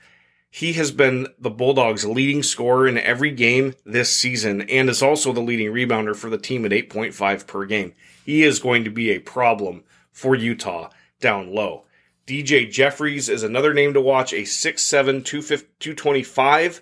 He 0.50 0.74
has 0.74 0.92
been 0.92 1.28
the 1.38 1.50
Bulldogs' 1.50 2.06
leading 2.06 2.42
scorer 2.44 2.88
in 2.88 2.98
every 2.98 3.32
game 3.32 3.74
this 3.86 4.16
season 4.16 4.62
and 4.62 4.90
is 4.90 5.02
also 5.02 5.34
the 5.34 5.42
leading 5.42 5.74
rebounder 5.74 6.16
for 6.16 6.30
the 6.30 6.38
team 6.38 6.63
at 6.63 6.72
8.5 6.72 7.48
per 7.48 7.66
game. 7.66 7.94
He 8.24 8.44
is 8.44 8.60
going 8.60 8.84
to 8.86 8.92
be 8.92 9.10
a 9.10 9.20
problem 9.20 9.84
for 10.12 10.36
Utah 10.36 10.90
down 11.20 11.54
low. 11.54 11.86
DJ 12.25 12.72
Jeffries 12.72 13.28
is 13.28 13.44
another 13.44 13.74
name 13.74 13.94
to 13.94 14.00
watch, 14.00 14.32
a 14.32 14.44
6'7, 14.44 15.25
225 15.25 16.82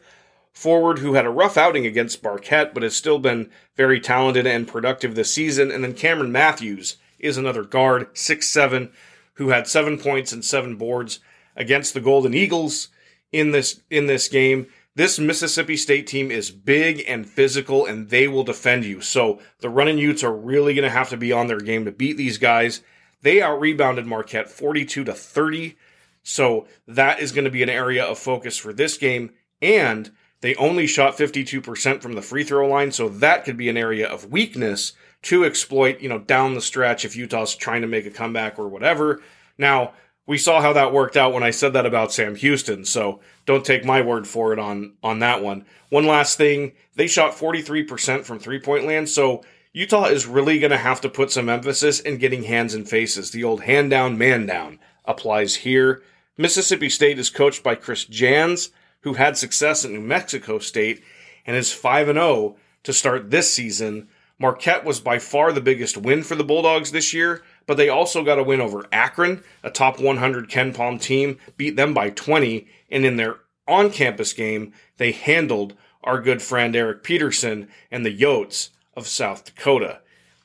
forward 0.53 0.99
who 0.99 1.13
had 1.13 1.25
a 1.25 1.31
rough 1.31 1.57
outing 1.57 1.85
against 1.85 2.23
Marquette, 2.23 2.73
but 2.73 2.83
has 2.83 2.95
still 2.95 3.19
been 3.19 3.49
very 3.75 3.99
talented 3.99 4.45
and 4.45 4.67
productive 4.67 5.15
this 5.15 5.33
season. 5.33 5.71
And 5.71 5.83
then 5.83 5.93
Cameron 5.93 6.31
Matthews 6.31 6.97
is 7.19 7.37
another 7.37 7.63
guard, 7.63 8.07
six 8.13 8.47
seven, 8.47 8.91
who 9.35 9.49
had 9.49 9.67
seven 9.67 9.97
points 9.97 10.31
and 10.31 10.43
seven 10.43 10.75
boards 10.75 11.19
against 11.55 11.93
the 11.93 12.01
Golden 12.01 12.33
Eagles 12.33 12.89
in 13.31 13.51
this 13.51 13.81
in 13.89 14.07
this 14.07 14.27
game. 14.27 14.67
This 14.93 15.19
Mississippi 15.19 15.77
State 15.77 16.05
team 16.05 16.31
is 16.31 16.51
big 16.51 17.03
and 17.07 17.25
physical, 17.25 17.85
and 17.85 18.09
they 18.09 18.27
will 18.27 18.43
defend 18.43 18.83
you. 18.83 18.99
So 18.99 19.39
the 19.59 19.69
Runnin' 19.69 19.97
Utes 19.97 20.21
are 20.21 20.35
really 20.35 20.73
going 20.73 20.83
to 20.83 20.89
have 20.89 21.09
to 21.09 21.17
be 21.17 21.31
on 21.31 21.47
their 21.47 21.61
game 21.61 21.85
to 21.85 21.93
beat 21.93 22.17
these 22.17 22.37
guys. 22.37 22.81
They 23.21 23.41
out 23.41 23.61
rebounded 23.61 24.05
Marquette 24.05 24.49
42 24.49 25.05
to 25.05 25.13
30. 25.13 25.77
So 26.23 26.67
that 26.87 27.21
is 27.21 27.31
going 27.31 27.45
to 27.45 27.51
be 27.51 27.63
an 27.63 27.69
area 27.69 28.03
of 28.03 28.19
focus 28.19 28.57
for 28.57 28.73
this 28.73 28.97
game. 28.97 29.31
And 29.61 30.11
they 30.41 30.55
only 30.55 30.87
shot 30.87 31.17
52% 31.17 32.01
from 32.01 32.13
the 32.13 32.21
free 32.21 32.43
throw 32.43 32.67
line, 32.67 32.91
so 32.91 33.07
that 33.07 33.45
could 33.45 33.57
be 33.57 33.69
an 33.69 33.77
area 33.77 34.07
of 34.07 34.31
weakness 34.31 34.93
to 35.23 35.45
exploit, 35.45 36.01
you 36.01 36.09
know, 36.09 36.19
down 36.19 36.55
the 36.55 36.61
stretch 36.61 37.05
if 37.05 37.15
Utah's 37.15 37.55
trying 37.55 37.81
to 37.81 37.87
make 37.87 38.05
a 38.05 38.11
comeback 38.11 38.57
or 38.57 38.67
whatever. 38.67 39.21
Now, 39.57 39.93
we 40.25 40.37
saw 40.37 40.61
how 40.61 40.73
that 40.73 40.93
worked 40.93 41.17
out 41.17 41.33
when 41.33 41.43
I 41.43 41.51
said 41.51 41.73
that 41.73 41.85
about 41.85 42.11
Sam 42.11 42.35
Houston, 42.35 42.85
so 42.85 43.19
don't 43.45 43.65
take 43.65 43.85
my 43.85 44.01
word 44.01 44.27
for 44.27 44.53
it 44.53 44.59
on 44.59 44.93
on 45.03 45.19
that 45.19 45.43
one. 45.43 45.65
One 45.89 46.05
last 46.05 46.37
thing, 46.37 46.73
they 46.95 47.07
shot 47.07 47.33
43% 47.33 48.23
from 48.23 48.39
three-point 48.39 48.85
land, 48.85 49.09
so 49.09 49.43
Utah 49.73 50.05
is 50.05 50.25
really 50.25 50.59
going 50.59 50.71
to 50.71 50.77
have 50.77 51.01
to 51.01 51.09
put 51.09 51.31
some 51.31 51.49
emphasis 51.49 51.99
in 51.99 52.17
getting 52.17 52.43
hands 52.43 52.73
and 52.73 52.87
faces. 52.87 53.31
The 53.31 53.43
old 53.43 53.63
hand 53.63 53.89
down, 53.89 54.17
man 54.17 54.45
down 54.45 54.79
applies 55.05 55.55
here. 55.55 56.01
Mississippi 56.37 56.89
State 56.89 57.19
is 57.19 57.29
coached 57.29 57.63
by 57.63 57.75
Chris 57.75 58.05
Jans 58.05 58.71
who 59.01 59.13
had 59.13 59.37
success 59.37 59.85
at 59.85 59.91
New 59.91 60.01
Mexico 60.01 60.59
State 60.59 61.03
and 61.45 61.55
is 61.55 61.73
5 61.73 62.07
0 62.07 62.55
to 62.83 62.93
start 62.93 63.29
this 63.29 63.53
season. 63.53 64.07
Marquette 64.39 64.83
was 64.83 64.99
by 64.99 65.19
far 65.19 65.51
the 65.51 65.61
biggest 65.61 65.97
win 65.97 66.23
for 66.23 66.35
the 66.35 66.43
Bulldogs 66.43 66.91
this 66.91 67.13
year, 67.13 67.43
but 67.67 67.77
they 67.77 67.89
also 67.89 68.23
got 68.23 68.39
a 68.39 68.43
win 68.43 68.59
over 68.59 68.87
Akron, 68.91 69.43
a 69.63 69.69
top 69.69 69.99
100 69.99 70.49
KenPom 70.49 70.99
team, 70.99 71.37
beat 71.57 71.75
them 71.75 71.93
by 71.93 72.09
20, 72.09 72.67
and 72.89 73.05
in 73.05 73.17
their 73.17 73.37
on 73.67 73.91
campus 73.91 74.33
game, 74.33 74.73
they 74.97 75.11
handled 75.11 75.75
our 76.03 76.19
good 76.19 76.41
friend 76.41 76.75
Eric 76.75 77.03
Peterson 77.03 77.69
and 77.91 78.03
the 78.03 78.17
Yotes 78.17 78.69
of 78.95 79.07
South 79.07 79.45
Dakota. 79.45 79.99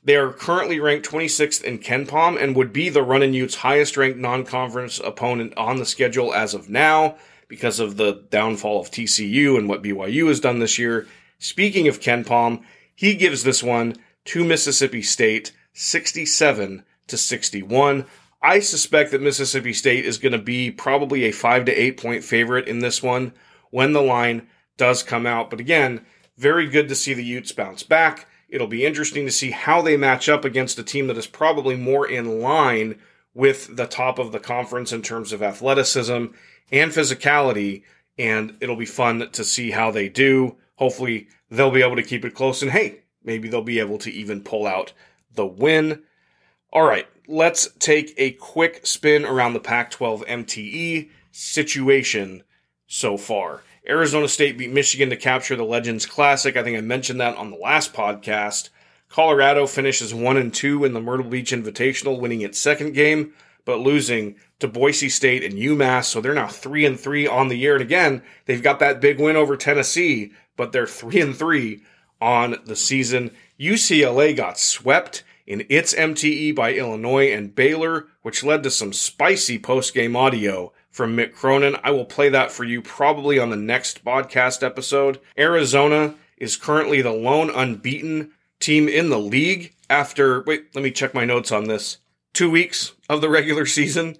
They 0.05 0.15
are 0.17 0.31
currently 0.31 0.79
ranked 0.79 1.09
26th 1.09 1.65
in 1.65 1.79
KenPom 1.79 2.41
and 2.41 2.55
would 2.55 2.73
be 2.73 2.91
the 2.91 3.03
Runnin' 3.03 3.35
Utes' 3.35 3.57
highest 3.57 3.97
ranked 3.97 4.19
non 4.19 4.45
conference 4.45 5.01
opponent 5.01 5.55
on 5.57 5.79
the 5.79 5.87
schedule 5.87 6.33
as 6.33 6.55
of 6.55 6.69
now 6.69 7.17
because 7.49 7.81
of 7.81 7.97
the 7.97 8.25
downfall 8.31 8.81
of 8.81 8.91
TCU 8.91 9.57
and 9.59 9.69
what 9.69 9.83
BYU 9.83 10.29
has 10.29 10.41
done 10.41 10.59
this 10.59 10.79
year. 10.79 11.07
Speaking 11.38 11.88
of 11.88 12.00
KenPom, 12.00 12.62
he 12.95 13.15
gives 13.15 13.45
this 13.45 13.62
one 13.62 13.97
to 14.26 14.45
Mississippi 14.45 15.03
State 15.03 15.53
67 15.75 16.85
to 17.07 17.17
61. 17.17 18.07
I 18.43 18.61
suspect 18.61 19.11
that 19.11 19.23
Mississippi 19.23 19.73
State 19.73 20.05
is 20.05 20.19
going 20.19 20.33
to 20.33 20.38
be 20.38 20.71
probably 20.71 21.25
a 21.25 21.33
5 21.33 21.67
to 21.67 21.73
8 21.73 21.97
point 21.97 22.25
favorite 22.25 22.69
in 22.69 22.81
this 22.81 23.03
one 23.03 23.33
when 23.71 23.93
the 23.93 24.03
line 24.03 24.49
does 24.76 25.03
come 25.03 25.26
out. 25.26 25.50
But 25.50 25.61
again, 25.61 26.05
very 26.37 26.67
good 26.67 26.88
to 26.88 26.95
see 26.95 27.15
the 27.15 27.25
Utes 27.25 27.53
bounce 27.53 27.83
back. 27.83 28.29
It'll 28.49 28.67
be 28.67 28.85
interesting 28.85 29.26
to 29.26 29.33
see 29.33 29.50
how 29.50 29.83
they 29.83 29.97
match 29.97 30.29
up 30.29 30.45
against 30.45 30.79
a 30.79 30.85
team 30.85 31.09
that 31.09 31.19
is 31.19 31.26
probably 31.26 31.76
more 31.76 32.09
in 32.09 32.41
line 32.41 32.99
with 33.35 33.76
the 33.76 33.87
top 33.87 34.19
of 34.19 34.33
the 34.33 34.38
conference 34.38 34.93
in 34.93 35.03
terms 35.03 35.33
of 35.33 35.43
athleticism 35.43 36.26
and 36.70 36.90
physicality. 36.90 37.82
And 38.18 38.56
it'll 38.61 38.76
be 38.76 38.87
fun 38.87 39.30
to 39.32 39.44
see 39.44 39.70
how 39.70 39.90
they 39.90 40.08
do. 40.08 40.56
Hopefully, 40.76 41.28
they'll 41.50 41.70
be 41.70 41.82
able 41.82 41.96
to 41.96 42.02
keep 42.02 42.25
it 42.25 42.35
close. 42.35 42.62
And 42.62 42.70
hey, 42.70 43.00
maybe 43.23 43.49
they'll 43.49 43.62
be 43.62 43.80
able 43.80 43.99
to 43.99 44.11
even 44.11 44.40
pull 44.40 44.66
out 44.66 44.92
the 45.35 45.46
win. 45.46 46.02
All 46.73 46.85
right, 46.85 47.06
let's 47.28 47.68
take 47.78 48.14
a 48.16 48.32
quick 48.32 48.87
spin 48.87 49.25
around 49.25 49.52
the 49.52 49.61
Pac 49.61 49.90
12 49.90 50.25
MTE 50.26 51.11
situation 51.30 52.42
so 52.87 53.16
far. 53.16 53.62
Arizona 53.88 54.26
State 54.26 54.58
beat 54.58 54.73
Michigan 54.73 55.11
to 55.11 55.16
capture 55.16 55.54
the 55.54 55.64
Legends 55.64 56.06
Classic. 56.06 56.56
I 56.56 56.62
think 56.62 56.76
I 56.76 56.80
mentioned 56.80 57.20
that 57.20 57.37
on 57.37 57.50
the 57.50 57.56
last 57.56 57.94
podcast. 57.94 58.70
Colorado 59.08 59.66
finishes 59.66 60.12
1 60.12 60.37
and 60.37 60.52
2 60.52 60.85
in 60.85 60.92
the 60.92 61.00
Myrtle 61.00 61.30
Beach 61.30 61.52
Invitational, 61.52 62.18
winning 62.18 62.40
its 62.40 62.58
second 62.58 62.94
game, 62.94 63.32
but 63.66 63.80
losing 63.80 64.37
to 64.61 64.66
Boise 64.66 65.11
State 65.11 65.44
and 65.44 65.54
UMass. 65.54 66.04
So 66.04 66.23
they're 66.23 66.32
now 66.32 66.49
3 66.49 66.87
and 66.87 66.99
3 66.99 67.26
on 67.26 67.49
the 67.49 67.58
year. 67.58 67.75
And 67.75 67.82
again, 67.82 68.23
they've 68.46 68.62
got 68.62 68.78
that 68.78 69.02
big 69.02 69.20
win 69.20 69.37
over 69.37 69.58
Tennessee, 69.58 70.32
but 70.56 70.73
they're 70.73 70.87
3 70.87 71.20
and 71.20 71.37
3 71.37 71.82
on 72.23 72.56
the 72.64 72.76
season. 72.76 73.32
UCLA 73.61 74.35
got 74.35 74.58
swept 74.58 75.23
in 75.46 75.66
its 75.68 75.94
MTE 75.94 76.54
by 76.54 76.73
Illinois 76.73 77.30
and 77.30 77.54
Baylor, 77.54 78.06
which 78.23 78.42
led 78.42 78.62
to 78.62 78.70
some 78.70 78.94
spicy 78.94 79.58
post 79.58 79.92
game 79.92 80.16
audio 80.16 80.73
from 80.90 81.14
Mick 81.14 81.35
Cronin. 81.35 81.76
I 81.85 81.90
will 81.90 82.06
play 82.06 82.30
that 82.30 82.50
for 82.50 82.64
you 82.64 82.80
probably 82.80 83.38
on 83.38 83.50
the 83.50 83.56
next 83.56 84.04
podcast 84.04 84.62
episode. 84.62 85.20
Arizona 85.38 86.14
is 86.38 86.56
currently 86.56 87.02
the 87.02 87.12
lone 87.12 87.50
unbeaten 87.50 88.32
team 88.61 88.88
in 88.88 89.11
the 89.11 89.18
league 89.18 89.75
after, 89.90 90.42
wait, 90.42 90.75
let 90.75 90.82
me 90.82 90.90
check 90.90 91.14
my 91.14 91.25
notes 91.25 91.52
on 91.52 91.64
this. 91.64 91.99
Two 92.37 92.50
weeks 92.50 92.93
of 93.09 93.23
the 93.23 93.31
regular 93.31 93.64
season. 93.64 94.19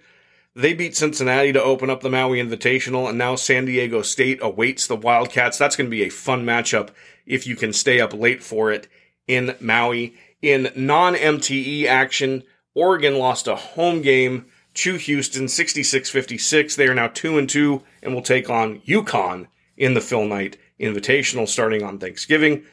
They 0.55 0.73
beat 0.73 0.97
Cincinnati 0.97 1.53
to 1.53 1.63
open 1.63 1.91
up 1.91 2.01
the 2.01 2.09
Maui 2.09 2.39
Invitational, 2.43 3.11
and 3.11 3.19
now 3.19 3.35
San 3.35 3.67
Diego 3.67 4.01
State 4.01 4.39
awaits 4.41 4.87
the 4.87 4.97
Wildcats. 4.97 5.59
That's 5.59 5.77
going 5.77 5.89
to 5.89 5.95
be 5.95 6.05
a 6.05 6.09
fun 6.09 6.43
matchup 6.47 6.93
if 7.27 7.47
you 7.47 7.57
can 7.57 7.75
stay 7.75 8.01
up 8.01 8.15
late 8.15 8.43
for 8.43 8.73
it 8.73 8.89
in 9.29 9.55
Maui. 9.61 10.15
In 10.41 10.73
non 10.75 11.15
MTE 11.15 11.85
action, 11.85 12.43
Oregon 12.75 13.19
lost 13.19 13.49
a 13.49 13.55
home 13.55 14.01
game 14.01 14.47
to 14.73 14.95
Houston 14.95 15.45
66-56. 15.45 16.75
They 16.75 16.87
are 16.89 16.95
now 16.95 17.09
2 17.09 17.37
and 17.37 17.51
2 17.51 17.83
and 18.03 18.15
will 18.15 18.23
take 18.23 18.49
on 18.49 18.81
UConn 18.89 19.49
in 19.77 19.93
the 19.93 20.01
Phil 20.01 20.25
Knight 20.25 20.57
Invitational 20.81 21.47
starting 21.47 21.83
on 21.83 21.99
Thanksgiving. 21.99 22.65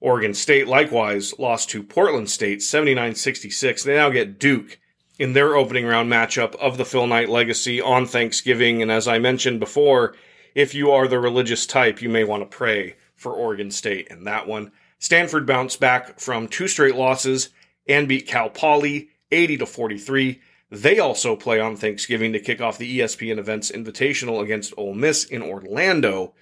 Oregon 0.00 0.34
State 0.34 0.68
likewise 0.68 1.38
lost 1.38 1.70
to 1.70 1.82
Portland 1.82 2.30
State 2.30 2.60
79-66. 2.60 3.82
They 3.82 3.96
now 3.96 4.10
get 4.10 4.38
Duke 4.38 4.78
in 5.18 5.32
their 5.32 5.56
opening 5.56 5.86
round 5.86 6.10
matchup 6.10 6.54
of 6.56 6.78
the 6.78 6.84
Phil 6.84 7.06
Knight 7.06 7.28
Legacy 7.28 7.80
on 7.80 8.06
Thanksgiving 8.06 8.80
and 8.80 8.90
as 8.90 9.08
I 9.08 9.18
mentioned 9.18 9.60
before, 9.60 10.14
if 10.54 10.74
you 10.74 10.90
are 10.90 11.08
the 11.08 11.18
religious 11.18 11.66
type, 11.66 12.00
you 12.00 12.08
may 12.08 12.24
want 12.24 12.42
to 12.42 12.56
pray 12.56 12.96
for 13.16 13.32
Oregon 13.32 13.70
State 13.70 14.08
in 14.08 14.24
that 14.24 14.46
one. 14.46 14.72
Stanford 14.98 15.46
bounced 15.46 15.80
back 15.80 16.18
from 16.18 16.48
two 16.48 16.68
straight 16.68 16.96
losses 16.96 17.50
and 17.88 18.08
beat 18.08 18.26
Cal 18.26 18.50
Poly 18.50 19.10
80 19.30 19.58
to 19.58 19.66
43. 19.66 20.40
They 20.70 20.98
also 20.98 21.34
play 21.34 21.60
on 21.60 21.76
Thanksgiving 21.76 22.32
to 22.32 22.40
kick 22.40 22.60
off 22.60 22.78
the 22.78 22.98
ESPN 22.98 23.38
Events 23.38 23.70
Invitational 23.70 24.42
against 24.42 24.74
Ole 24.76 24.94
Miss 24.94 25.24
in 25.24 25.42
Orlando. 25.42 26.34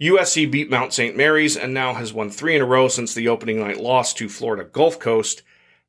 USC 0.00 0.48
beat 0.48 0.70
Mount 0.70 0.92
St. 0.92 1.16
Mary's 1.16 1.56
and 1.56 1.74
now 1.74 1.94
has 1.94 2.12
won 2.12 2.30
three 2.30 2.54
in 2.54 2.62
a 2.62 2.64
row 2.64 2.86
since 2.86 3.14
the 3.14 3.26
opening 3.26 3.58
night 3.58 3.80
loss 3.80 4.14
to 4.14 4.28
Florida 4.28 4.62
Gulf 4.62 5.00
Coast. 5.00 5.42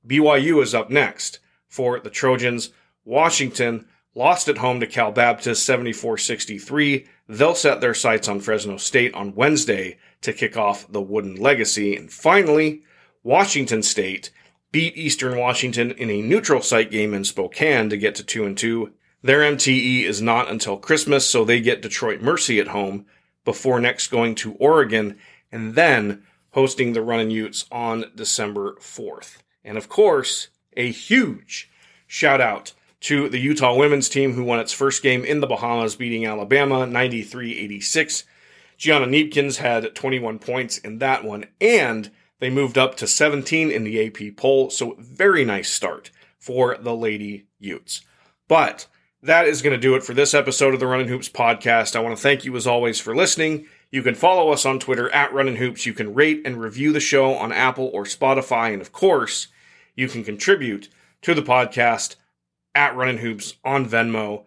BYU 0.07 0.63
is 0.63 0.73
up 0.73 0.89
next 0.89 1.39
for 1.67 1.99
the 1.99 2.09
Trojans. 2.09 2.71
Washington 3.05 3.85
lost 4.15 4.47
at 4.47 4.57
home 4.57 4.79
to 4.79 4.87
Cal 4.87 5.11
Baptist 5.11 5.63
74 5.63 6.17
63. 6.17 7.05
They'll 7.27 7.53
set 7.53 7.81
their 7.81 7.93
sights 7.93 8.27
on 8.27 8.39
Fresno 8.39 8.77
State 8.77 9.13
on 9.13 9.35
Wednesday 9.35 9.99
to 10.21 10.33
kick 10.33 10.57
off 10.57 10.91
the 10.91 11.01
Wooden 11.01 11.35
Legacy. 11.35 11.95
And 11.95 12.11
finally, 12.11 12.81
Washington 13.21 13.83
State 13.83 14.31
beat 14.71 14.97
Eastern 14.97 15.37
Washington 15.37 15.91
in 15.91 16.09
a 16.09 16.23
neutral 16.23 16.63
site 16.63 16.89
game 16.89 17.13
in 17.13 17.23
Spokane 17.23 17.91
to 17.91 17.97
get 17.97 18.15
to 18.15 18.23
2 18.23 18.43
and 18.43 18.57
2. 18.57 18.91
Their 19.21 19.41
MTE 19.41 20.05
is 20.05 20.19
not 20.19 20.49
until 20.49 20.77
Christmas, 20.77 21.27
so 21.27 21.45
they 21.45 21.61
get 21.61 21.83
Detroit 21.83 22.21
Mercy 22.21 22.59
at 22.59 22.69
home 22.69 23.05
before 23.49 23.79
next 23.79 24.09
going 24.09 24.35
to 24.35 24.53
Oregon 24.59 25.17
and 25.51 25.73
then 25.73 26.21
hosting 26.51 26.93
the 26.93 27.01
Runnin' 27.01 27.31
Utes 27.31 27.65
on 27.71 28.05
December 28.13 28.75
4th. 28.75 29.38
And 29.63 29.75
of 29.75 29.89
course, 29.89 30.49
a 30.77 30.91
huge 30.91 31.67
shout 32.05 32.41
out 32.41 32.73
to 32.99 33.27
the 33.27 33.39
Utah 33.39 33.73
women's 33.73 34.07
team 34.07 34.33
who 34.33 34.43
won 34.43 34.59
its 34.59 34.71
first 34.71 35.01
game 35.01 35.25
in 35.25 35.39
the 35.39 35.47
Bahamas, 35.47 35.95
beating 35.95 36.27
Alabama 36.27 36.85
93 36.85 37.57
86. 37.57 38.23
Gianna 38.77 39.07
Kneepkens 39.07 39.57
had 39.57 39.95
21 39.95 40.38
points 40.38 40.77
in 40.77 40.99
that 40.99 41.23
one, 41.23 41.45
and 41.59 42.12
they 42.38 42.51
moved 42.51 42.77
up 42.77 42.97
to 42.97 43.07
17 43.07 43.71
in 43.71 43.83
the 43.83 44.05
AP 44.05 44.38
poll, 44.38 44.69
so 44.69 44.95
very 44.99 45.43
nice 45.43 45.71
start 45.71 46.12
for 46.38 46.77
the 46.79 46.95
Lady 46.95 47.47
Utes. 47.57 48.01
But 48.47 48.85
that 49.21 49.47
is 49.47 49.62
going 49.62 49.75
to 49.75 49.82
do 49.82 49.95
it 49.95 50.03
for 50.03 50.13
this 50.13 50.34
episode 50.34 50.73
of 50.73 50.79
the 50.79 50.88
Runnin' 50.88 51.10
Hoops 51.10 51.27
podcast. 51.27 51.95
I 51.95 51.99
want 51.99 52.15
to 52.15 52.21
thank 52.21 52.45
you 52.45 52.55
as 52.55 52.65
always 52.65 53.01
for 53.01 53.15
listening. 53.15 53.67
You 53.91 54.01
can 54.01 54.15
follow 54.15 54.51
us 54.51 54.65
on 54.65 54.79
Twitter 54.79 55.10
at 55.10 55.34
Runnin' 55.34 55.58
Hoops. 55.58 55.86
You 55.86 55.93
can 55.93 56.13
rate 56.13 56.41
and 56.45 56.62
review 56.62 56.93
the 56.93 56.99
show 57.01 57.34
on 57.34 57.51
Apple 57.51 57.91
or 57.93 58.05
Spotify. 58.05 58.71
And 58.71 58.82
of 58.82 58.93
course, 58.93 59.47
you 59.95 60.08
can 60.08 60.23
contribute 60.23 60.88
to 61.21 61.34
the 61.34 61.41
podcast 61.41 62.15
at 62.73 62.95
Runnin' 62.95 63.17
Hoops 63.17 63.55
on 63.65 63.86
Venmo. 63.86 64.43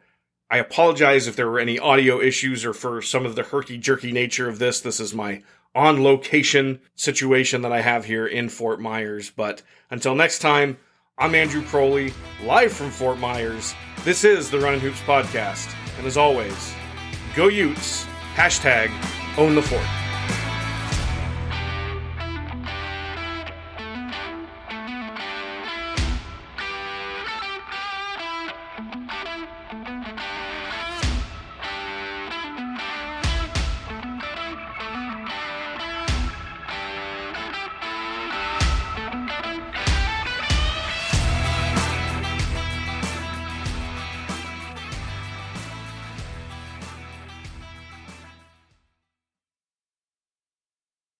I 0.50 0.56
apologize 0.56 1.26
if 1.26 1.36
there 1.36 1.50
were 1.50 1.60
any 1.60 1.78
audio 1.78 2.20
issues 2.20 2.64
or 2.64 2.72
for 2.72 3.02
some 3.02 3.26
of 3.26 3.36
the 3.36 3.42
herky 3.42 3.76
jerky 3.76 4.10
nature 4.10 4.48
of 4.48 4.58
this. 4.58 4.80
This 4.80 5.00
is 5.00 5.12
my 5.12 5.42
on 5.74 6.02
location 6.02 6.80
situation 6.94 7.62
that 7.62 7.72
I 7.72 7.80
have 7.80 8.06
here 8.06 8.26
in 8.26 8.48
Fort 8.48 8.80
Myers. 8.80 9.30
But 9.30 9.62
until 9.90 10.14
next 10.14 10.38
time, 10.38 10.78
I'm 11.22 11.36
Andrew 11.36 11.62
Crowley, 11.62 12.12
live 12.42 12.72
from 12.72 12.90
Fort 12.90 13.16
Myers. 13.16 13.74
This 14.02 14.24
is 14.24 14.50
the 14.50 14.58
Runnin' 14.58 14.80
Hoops 14.80 14.98
Podcast. 15.02 15.72
And 15.96 16.04
as 16.04 16.16
always, 16.16 16.74
go 17.36 17.46
Utes, 17.46 18.06
hashtag 18.34 18.90
own 19.38 19.54
the 19.54 19.62
fort. 19.62 20.01